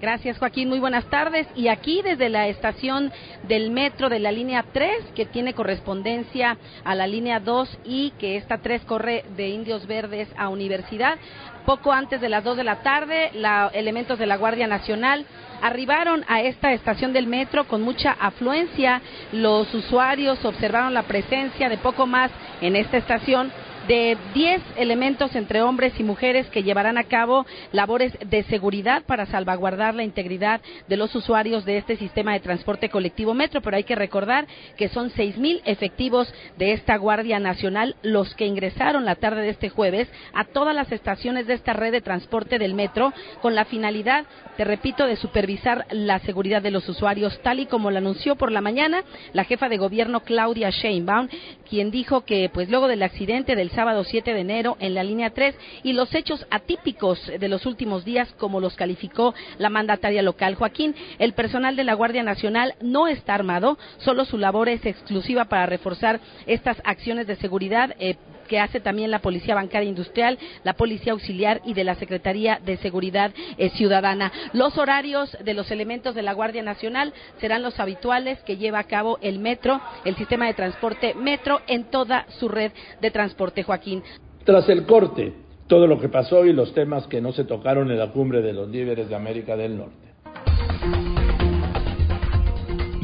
[0.00, 1.48] Gracias Joaquín, muy buenas tardes.
[1.56, 3.10] Y aquí desde la estación
[3.48, 8.36] del metro de la línea 3, que tiene correspondencia a la línea 2 y que
[8.36, 11.18] esta 3 corre de Indios Verdes a Universidad,
[11.66, 15.26] poco antes de las 2 de la tarde, la, elementos de la Guardia Nacional
[15.62, 19.00] arribaron a esta estación del metro con mucha afluencia.
[19.32, 22.30] Los usuarios observaron la presencia de poco más
[22.60, 23.50] en esta estación
[23.88, 29.24] de 10 elementos entre hombres y mujeres que llevarán a cabo labores de seguridad para
[29.24, 33.84] salvaguardar la integridad de los usuarios de este sistema de transporte colectivo metro, pero hay
[33.84, 39.40] que recordar que son 6.000 efectivos de esta Guardia Nacional los que ingresaron la tarde
[39.40, 43.54] de este jueves a todas las estaciones de esta red de transporte del metro con
[43.54, 44.26] la finalidad,
[44.58, 48.52] te repito, de supervisar la seguridad de los usuarios, tal y como lo anunció por
[48.52, 51.28] la mañana la jefa de gobierno Claudia Sheinbaum,
[51.68, 55.30] quien dijo que pues luego del accidente del sábado 7 de enero en la línea
[55.30, 55.54] 3
[55.84, 60.96] y los hechos atípicos de los últimos días, como los calificó la mandataria local Joaquín,
[61.20, 65.66] el personal de la Guardia Nacional no está armado, solo su labor es exclusiva para
[65.66, 67.94] reforzar estas acciones de seguridad.
[68.00, 68.16] Eh,
[68.48, 72.76] que hace también la Policía Bancaria Industrial, la Policía Auxiliar y de la Secretaría de
[72.78, 74.32] Seguridad eh, Ciudadana.
[74.52, 78.84] Los horarios de los elementos de la Guardia Nacional serán los habituales que lleva a
[78.84, 84.02] cabo el metro, el sistema de transporte metro en toda su red de transporte, Joaquín.
[84.44, 85.34] Tras el corte,
[85.66, 88.54] todo lo que pasó y los temas que no se tocaron en la cumbre de
[88.54, 90.07] los líderes de América del Norte.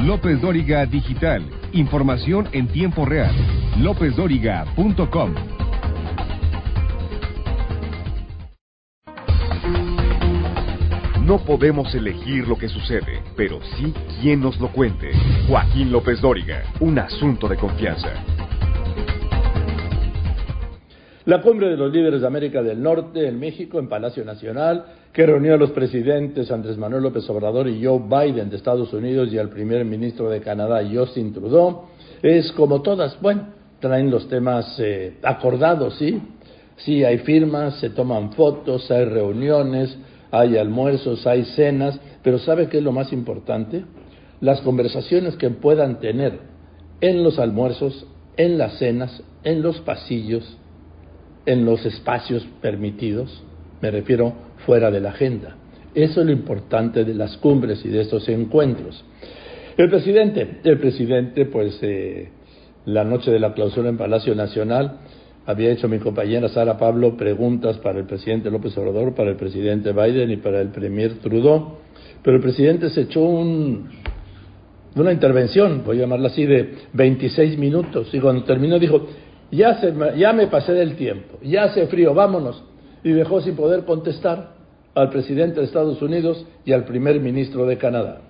[0.05, 1.43] López Dóriga Digital.
[1.73, 3.35] Información en tiempo real.
[3.81, 5.35] LópezDóriga.com.
[11.25, 15.11] No podemos elegir lo que sucede, pero sí quién nos lo cuente.
[15.49, 18.13] Joaquín López Dóriga, un asunto de confianza.
[21.25, 24.85] La cumbre de los líderes de América del Norte en México, en Palacio Nacional,
[25.15, 29.33] que reunió a los presidentes Andrés Manuel López Obrador y Joe Biden de Estados Unidos
[29.33, 31.85] y al primer ministro de Canadá, Justin Trudeau,
[32.21, 33.47] es como todas, bueno,
[33.79, 36.21] traen los temas eh, acordados, ¿sí?
[36.79, 39.97] Sí, hay firmas, se toman fotos, hay reuniones,
[40.33, 43.85] hay almuerzos, hay cenas, pero ¿sabe qué es lo más importante?
[44.41, 46.41] Las conversaciones que puedan tener
[47.01, 48.05] en los almuerzos,
[48.37, 50.59] en las cenas, en los pasillos,
[51.47, 53.45] en los espacios permitidos,
[53.81, 54.33] me refiero
[54.67, 55.57] fuera de la agenda.
[55.95, 59.05] Eso es lo importante de las cumbres y de estos encuentros.
[59.77, 62.29] El presidente, el presidente, pues eh,
[62.87, 64.99] la noche de la clausura en Palacio Nacional,
[65.47, 69.93] había hecho mi compañera Sara Pablo preguntas para el presidente López Obrador, para el presidente
[69.93, 71.79] Biden y para el premier Trudeau,
[72.23, 73.89] pero el presidente se echó un,
[74.97, 79.07] una intervención, voy a llamarla así, de 26 minutos, y cuando terminó dijo,
[79.51, 82.65] ya, se, ya me pasé del tiempo, ya hace frío, vámonos,
[83.03, 84.54] y dejó sin poder contestar
[84.95, 88.21] al presidente de Estados Unidos y al primer ministro de Canadá.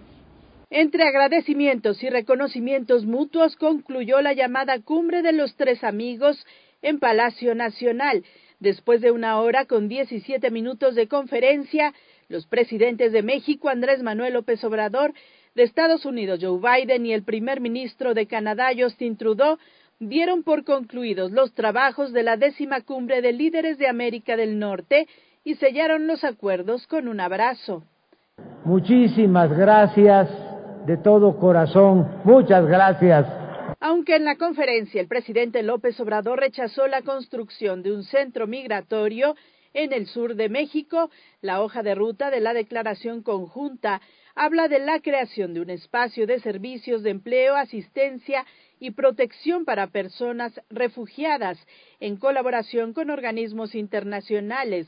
[0.71, 6.45] Entre agradecimientos y reconocimientos mutuos concluyó la llamada Cumbre de los Tres Amigos
[6.83, 8.25] en Palacio Nacional.
[8.61, 11.93] Después de una hora con 17 minutos de conferencia,
[12.29, 15.13] los presidentes de México, Andrés Manuel López Obrador,
[15.55, 19.59] de Estados Unidos, Joe Biden, y el primer ministro de Canadá, Justin Trudeau,
[20.01, 25.07] dieron por concluidos los trabajos de la décima cumbre de líderes de América del Norte
[25.45, 27.85] y sellaron los acuerdos con un abrazo.
[28.65, 30.29] Muchísimas gracias
[30.87, 32.21] de todo corazón.
[32.25, 33.27] Muchas gracias.
[33.81, 39.37] Aunque en la conferencia el presidente López Obrador rechazó la construcción de un centro migratorio
[39.75, 41.11] en el sur de México,
[41.43, 44.01] la hoja de ruta de la declaración conjunta
[44.35, 48.47] habla de la creación de un espacio de servicios de empleo, asistencia
[48.81, 51.59] y protección para personas refugiadas
[52.01, 54.87] en colaboración con organismos internacionales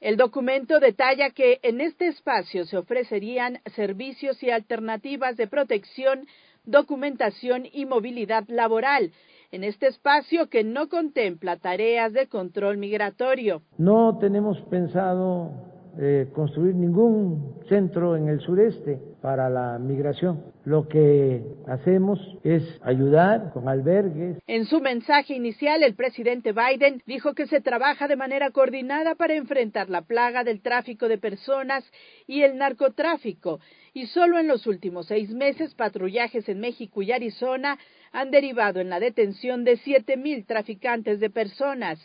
[0.00, 6.26] el documento detalla que en este espacio se ofrecerían servicios y alternativas de protección,
[6.64, 9.12] documentación y movilidad laboral.
[9.52, 13.62] En este espacio que no contempla tareas de control migratorio.
[13.78, 20.44] No tenemos pensado eh, construir ningún centro en el sureste para la migración.
[20.64, 24.38] Lo que hacemos es ayudar con albergues.
[24.46, 29.34] En su mensaje inicial, el presidente Biden dijo que se trabaja de manera coordinada para
[29.34, 31.84] enfrentar la plaga del tráfico de personas
[32.26, 33.60] y el narcotráfico.
[33.94, 37.78] Y solo en los últimos seis meses, patrullajes en México y Arizona
[38.16, 41.98] han derivado en la detención de siete mil traficantes de personas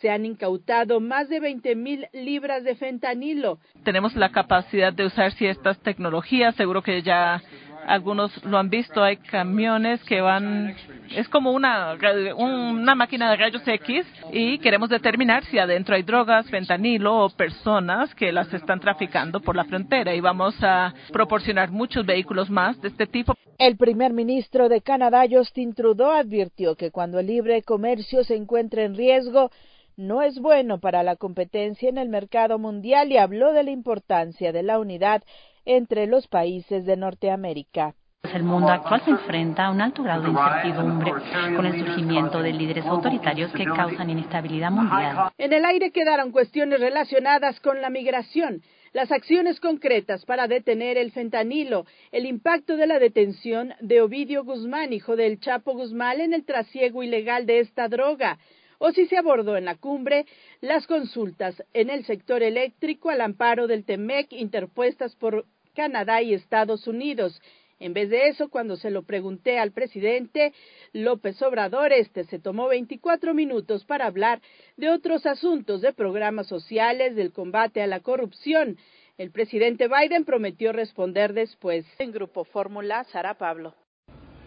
[0.00, 3.58] se han incautado más de 20 mil libras de fentanilo.
[3.82, 7.42] Tenemos la capacidad de usar ciertas tecnologías, seguro que ya
[7.86, 10.74] algunos lo han visto, hay camiones que van,
[11.14, 11.96] es como una,
[12.36, 18.14] una máquina de rayos X y queremos determinar si adentro hay drogas, fentanilo o personas
[18.14, 22.88] que las están traficando por la frontera y vamos a proporcionar muchos vehículos más de
[22.88, 23.34] este tipo.
[23.58, 28.84] El primer ministro de Canadá, Justin Trudeau, advirtió que cuando el libre comercio se encuentre
[28.84, 29.50] en riesgo,
[29.96, 34.52] no es bueno para la competencia en el mercado mundial y habló de la importancia
[34.52, 35.22] de la unidad
[35.66, 37.94] entre los países de Norteamérica.
[38.32, 41.12] El mundo actual se enfrenta a un alto grado de incertidumbre
[41.54, 45.30] con el surgimiento de líderes autoritarios que causan inestabilidad mundial.
[45.38, 48.62] En el aire quedaron cuestiones relacionadas con la migración,
[48.92, 54.92] las acciones concretas para detener el fentanilo, el impacto de la detención de Ovidio Guzmán,
[54.92, 58.38] hijo del Chapo Guzmán, en el trasiego ilegal de esta droga,
[58.78, 60.26] o si se abordó en la cumbre
[60.60, 65.46] las consultas en el sector eléctrico al amparo del TEMEC interpuestas por
[65.76, 67.40] Canadá y Estados Unidos
[67.78, 70.52] en vez de eso, cuando se lo pregunté al presidente
[70.94, 74.40] López Obrador, este se tomó 24 minutos para hablar
[74.78, 78.78] de otros asuntos, de programas sociales, del combate a la corrupción.
[79.18, 81.84] El presidente Biden prometió responder después.
[81.98, 83.74] En Grupo Fórmula, Sara Pablo.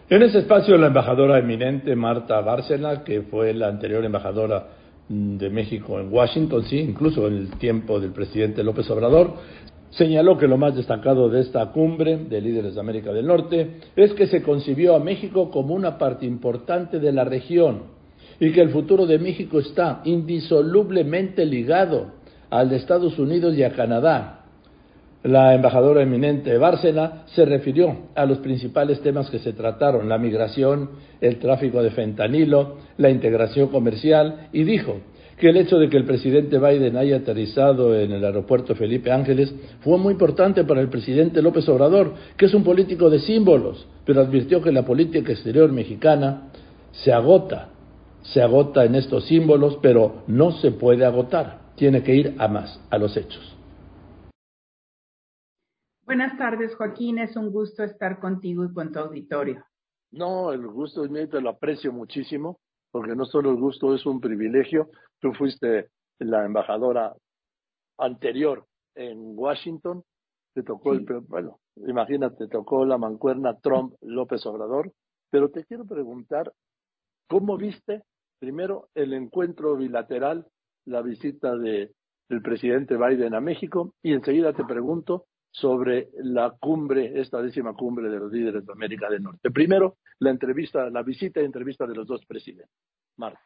[0.08, 4.70] En ese espacio, la embajadora eminente Marta Bárcena, que fue la anterior embajadora
[5.08, 9.34] de México en Washington, sí, incluso en el tiempo del presidente López Obrador,
[9.90, 14.12] Señaló que lo más destacado de esta cumbre de líderes de América del Norte es
[14.14, 17.82] que se concibió a México como una parte importante de la región
[18.38, 22.12] y que el futuro de México está indisolublemente ligado
[22.50, 24.44] al de Estados Unidos y a Canadá.
[25.24, 30.90] La embajadora eminente Bárcena se refirió a los principales temas que se trataron, la migración,
[31.20, 35.00] el tráfico de fentanilo, la integración comercial, y dijo
[35.40, 39.52] que el hecho de que el presidente Biden haya aterrizado en el aeropuerto Felipe Ángeles
[39.80, 44.20] fue muy importante para el presidente López Obrador, que es un político de símbolos, pero
[44.20, 46.50] advirtió que la política exterior mexicana
[46.92, 47.70] se agota,
[48.20, 52.78] se agota en estos símbolos, pero no se puede agotar, tiene que ir a más,
[52.90, 53.56] a los hechos.
[56.04, 59.64] Buenas tardes, Joaquín, es un gusto estar contigo y con tu auditorio.
[60.10, 62.58] No, el gusto es mío, te lo aprecio muchísimo
[62.90, 65.88] porque no solo el gusto es un privilegio, tú fuiste
[66.18, 67.14] la embajadora
[67.98, 70.02] anterior en Washington,
[70.54, 74.92] te tocó el, bueno, imagínate, tocó la mancuerna Trump López Obrador,
[75.30, 76.52] pero te quiero preguntar,
[77.28, 78.02] ¿cómo viste
[78.38, 80.46] primero el encuentro bilateral,
[80.86, 81.92] la visita de,
[82.28, 83.94] del presidente Biden a México?
[84.02, 89.10] Y enseguida te pregunto sobre la cumbre, esta décima cumbre de los líderes de América
[89.10, 89.50] del Norte.
[89.50, 92.70] Primero, la entrevista, la visita y entrevista de los dos presidentes.
[93.16, 93.40] Marta.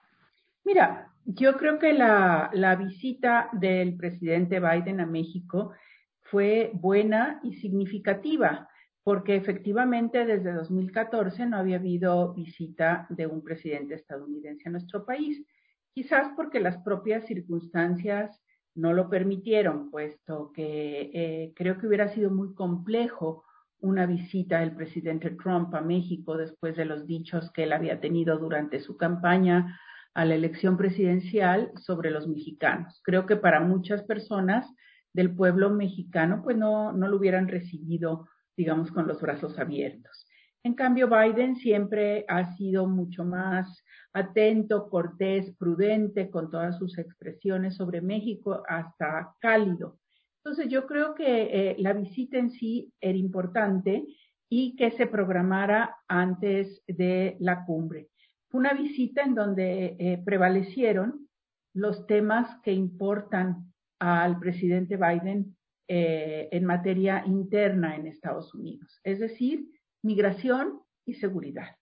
[0.64, 5.72] Mira, yo creo que la, la visita del presidente Biden a México
[6.20, 8.68] fue buena y significativa,
[9.02, 15.44] porque efectivamente desde 2014 no había habido visita de un presidente estadounidense a nuestro país,
[15.92, 18.42] quizás porque las propias circunstancias
[18.74, 23.44] no lo permitieron, puesto que eh, creo que hubiera sido muy complejo
[23.78, 28.38] una visita del presidente Trump a México después de los dichos que él había tenido
[28.38, 29.78] durante su campaña
[30.14, 33.00] a la elección presidencial sobre los mexicanos.
[33.04, 34.66] Creo que para muchas personas
[35.12, 40.26] del pueblo mexicano, pues no, no lo hubieran recibido, digamos, con los brazos abiertos.
[40.62, 43.83] En cambio, Biden siempre ha sido mucho más
[44.14, 49.98] atento, cortés, prudente con todas sus expresiones sobre México, hasta cálido.
[50.38, 54.06] Entonces yo creo que eh, la visita en sí era importante
[54.48, 58.08] y que se programara antes de la cumbre.
[58.48, 61.28] Fue una visita en donde eh, prevalecieron
[61.74, 65.56] los temas que importan al presidente Biden
[65.88, 69.66] eh, en materia interna en Estados Unidos, es decir,
[70.02, 71.76] migración y seguridad.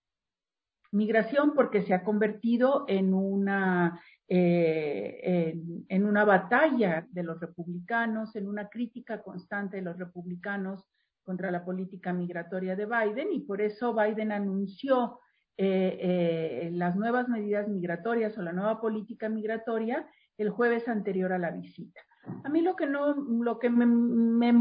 [0.93, 8.47] Migración porque se ha convertido en una, eh, en, una batalla de los republicanos, en
[8.47, 10.85] una crítica constante de los republicanos
[11.25, 15.21] contra la política migratoria de Biden y por eso Biden anunció
[15.57, 21.39] eh, eh, las nuevas medidas migratorias o la nueva política migratoria el jueves anterior a
[21.39, 22.01] la visita.
[22.45, 24.55] A mí lo que no, lo que me,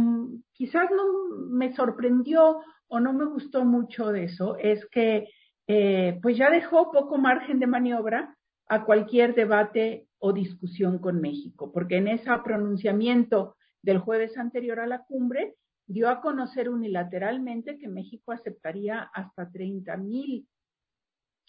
[0.54, 5.28] quizás no me sorprendió o no me gustó mucho de eso es que
[5.68, 8.38] eh, pues ya dejó poco margen de maniobra
[8.68, 14.88] a cualquier debate o discusión con México, porque en ese pronunciamiento del jueves anterior a
[14.88, 15.56] la cumbre
[15.88, 20.48] dio a conocer unilateralmente que México aceptaría hasta 30 mil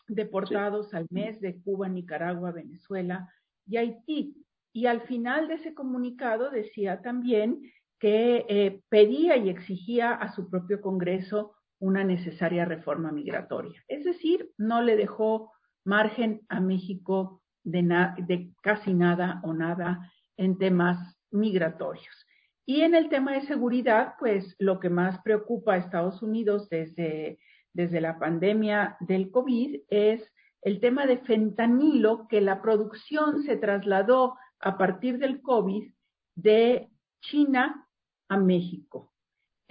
[0.08, 3.28] deportados al mes de Cuba, Nicaragua, Venezuela
[3.66, 4.34] y Haití.
[4.72, 7.60] Y al final de ese comunicado decía también
[8.00, 13.83] que eh, pedía y exigía a su propio Congreso una necesaria reforma migratoria.
[13.89, 15.51] Es decir, no le dejó
[15.85, 17.83] margen a México de,
[18.18, 22.26] de casi nada o nada en temas migratorios.
[22.64, 27.41] Y en el tema de seguridad, pues lo que más preocupa a Estados Unidos desde,
[27.72, 30.22] desde la pandemia del COVID es
[30.62, 35.93] el tema de fentanilo, que la producción se trasladó a partir del COVID
[36.37, 36.89] de
[37.22, 37.89] China
[38.28, 39.11] a México.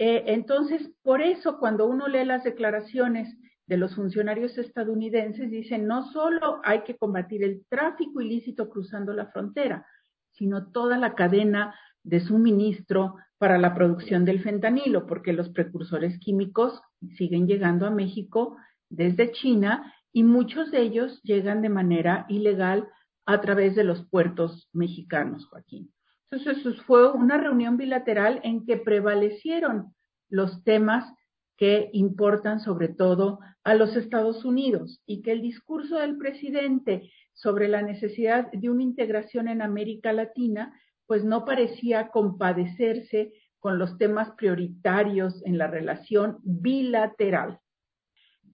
[0.04, 3.38] Eh, entonces, por eso cuando uno lee las declaraciones
[3.68, 9.26] de los funcionarios estadounidenses, dicen no solo hay que combatir el tráfico ilícito cruzando la
[9.26, 9.86] frontera,
[10.32, 16.82] sino toda la cadena de suministro para la producción del fentanilo, porque los precursores químicos
[17.16, 18.56] siguen llegando a México
[18.90, 22.88] desde China y muchos de ellos llegan de manera ilegal
[23.24, 25.92] a través de los puertos mexicanos, Joaquín.
[26.32, 29.94] Entonces, fue una reunión bilateral en que prevalecieron
[30.30, 31.12] los temas
[31.58, 37.68] que importan sobre todo a los Estados Unidos y que el discurso del presidente sobre
[37.68, 40.74] la necesidad de una integración en América Latina,
[41.06, 47.60] pues no parecía compadecerse con los temas prioritarios en la relación bilateral.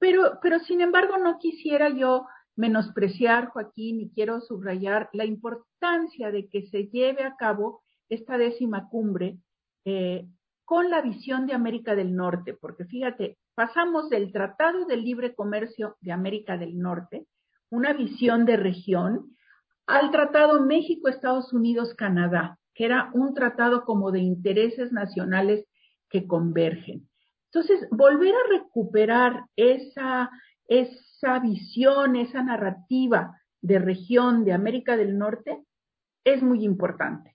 [0.01, 2.27] Pero, pero sin embargo, no quisiera yo
[2.59, 8.89] menospreciar, Joaquín, y quiero subrayar la importancia de que se lleve a cabo esta décima
[8.89, 9.39] cumbre
[9.85, 10.27] eh,
[10.65, 15.97] con la visión de América del Norte, porque fíjate, pasamos del Tratado de Libre Comercio
[16.01, 17.27] de América del Norte,
[17.71, 19.37] una visión de región,
[19.87, 25.65] al Tratado México-Estados Unidos-Canadá, que era un tratado como de intereses nacionales
[26.11, 27.09] que convergen.
[27.53, 30.31] Entonces, volver a recuperar esa,
[30.69, 35.65] esa visión, esa narrativa de región de América del Norte
[36.25, 37.35] es muy importante.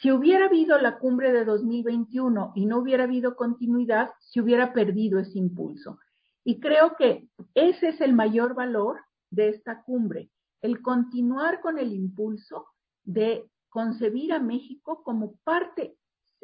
[0.00, 5.18] Si hubiera habido la cumbre de 2021 y no hubiera habido continuidad, se hubiera perdido
[5.18, 5.98] ese impulso.
[6.44, 10.30] Y creo que ese es el mayor valor de esta cumbre,
[10.62, 12.66] el continuar con el impulso
[13.04, 15.96] de concebir a México como parte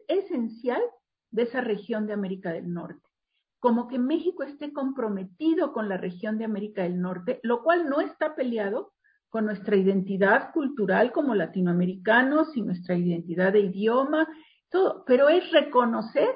[0.08, 0.82] esencial
[1.30, 3.03] de esa región de América del Norte
[3.64, 8.02] como que México esté comprometido con la región de América del Norte, lo cual no
[8.02, 8.92] está peleado
[9.30, 14.28] con nuestra identidad cultural como latinoamericanos y nuestra identidad de idioma,
[14.68, 16.28] todo, pero es reconocer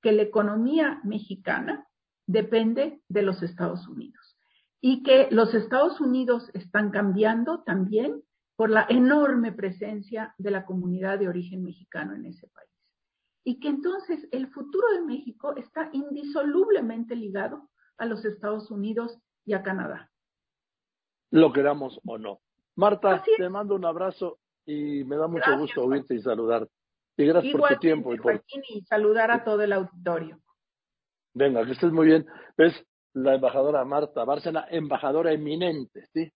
[0.00, 1.84] que la economía mexicana
[2.28, 4.38] depende de los Estados Unidos
[4.80, 8.22] y que los Estados Unidos están cambiando también
[8.54, 12.77] por la enorme presencia de la comunidad de origen mexicano en ese país
[13.48, 19.54] y que entonces el futuro de México está indisolublemente ligado a los Estados Unidos y
[19.54, 20.10] a Canadá.
[21.30, 22.40] Lo queramos o no.
[22.76, 26.70] Marta, te mando un abrazo y me da mucho gusto oírte y saludarte.
[27.16, 28.12] Y gracias por tu tiempo.
[28.12, 28.44] Y, por...
[28.68, 30.38] y saludar a todo el auditorio.
[31.32, 32.26] Venga, que estés muy bien.
[32.58, 32.74] Es
[33.14, 36.30] la embajadora Marta Bárcena, embajadora eminente, ¿sí?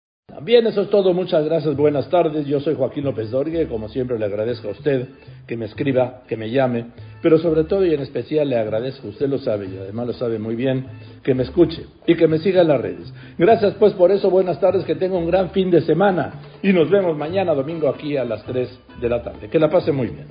[0.45, 1.13] Bien, eso es todo.
[1.13, 1.77] Muchas gracias.
[1.77, 2.47] Buenas tardes.
[2.47, 3.69] Yo soy Joaquín López Dorgue.
[3.69, 5.09] Como siempre, le agradezco a usted
[5.47, 6.87] que me escriba, que me llame,
[7.21, 10.39] pero sobre todo y en especial le agradezco, usted lo sabe y además lo sabe
[10.39, 10.87] muy bien,
[11.23, 13.13] que me escuche y que me siga en las redes.
[13.39, 14.31] Gracias, pues, por eso.
[14.31, 14.85] Buenas tardes.
[14.85, 18.43] Que tenga un gran fin de semana y nos vemos mañana domingo aquí a las
[18.45, 18.69] 3
[19.01, 19.49] de la tarde.
[19.49, 20.27] Que la pase muy bien.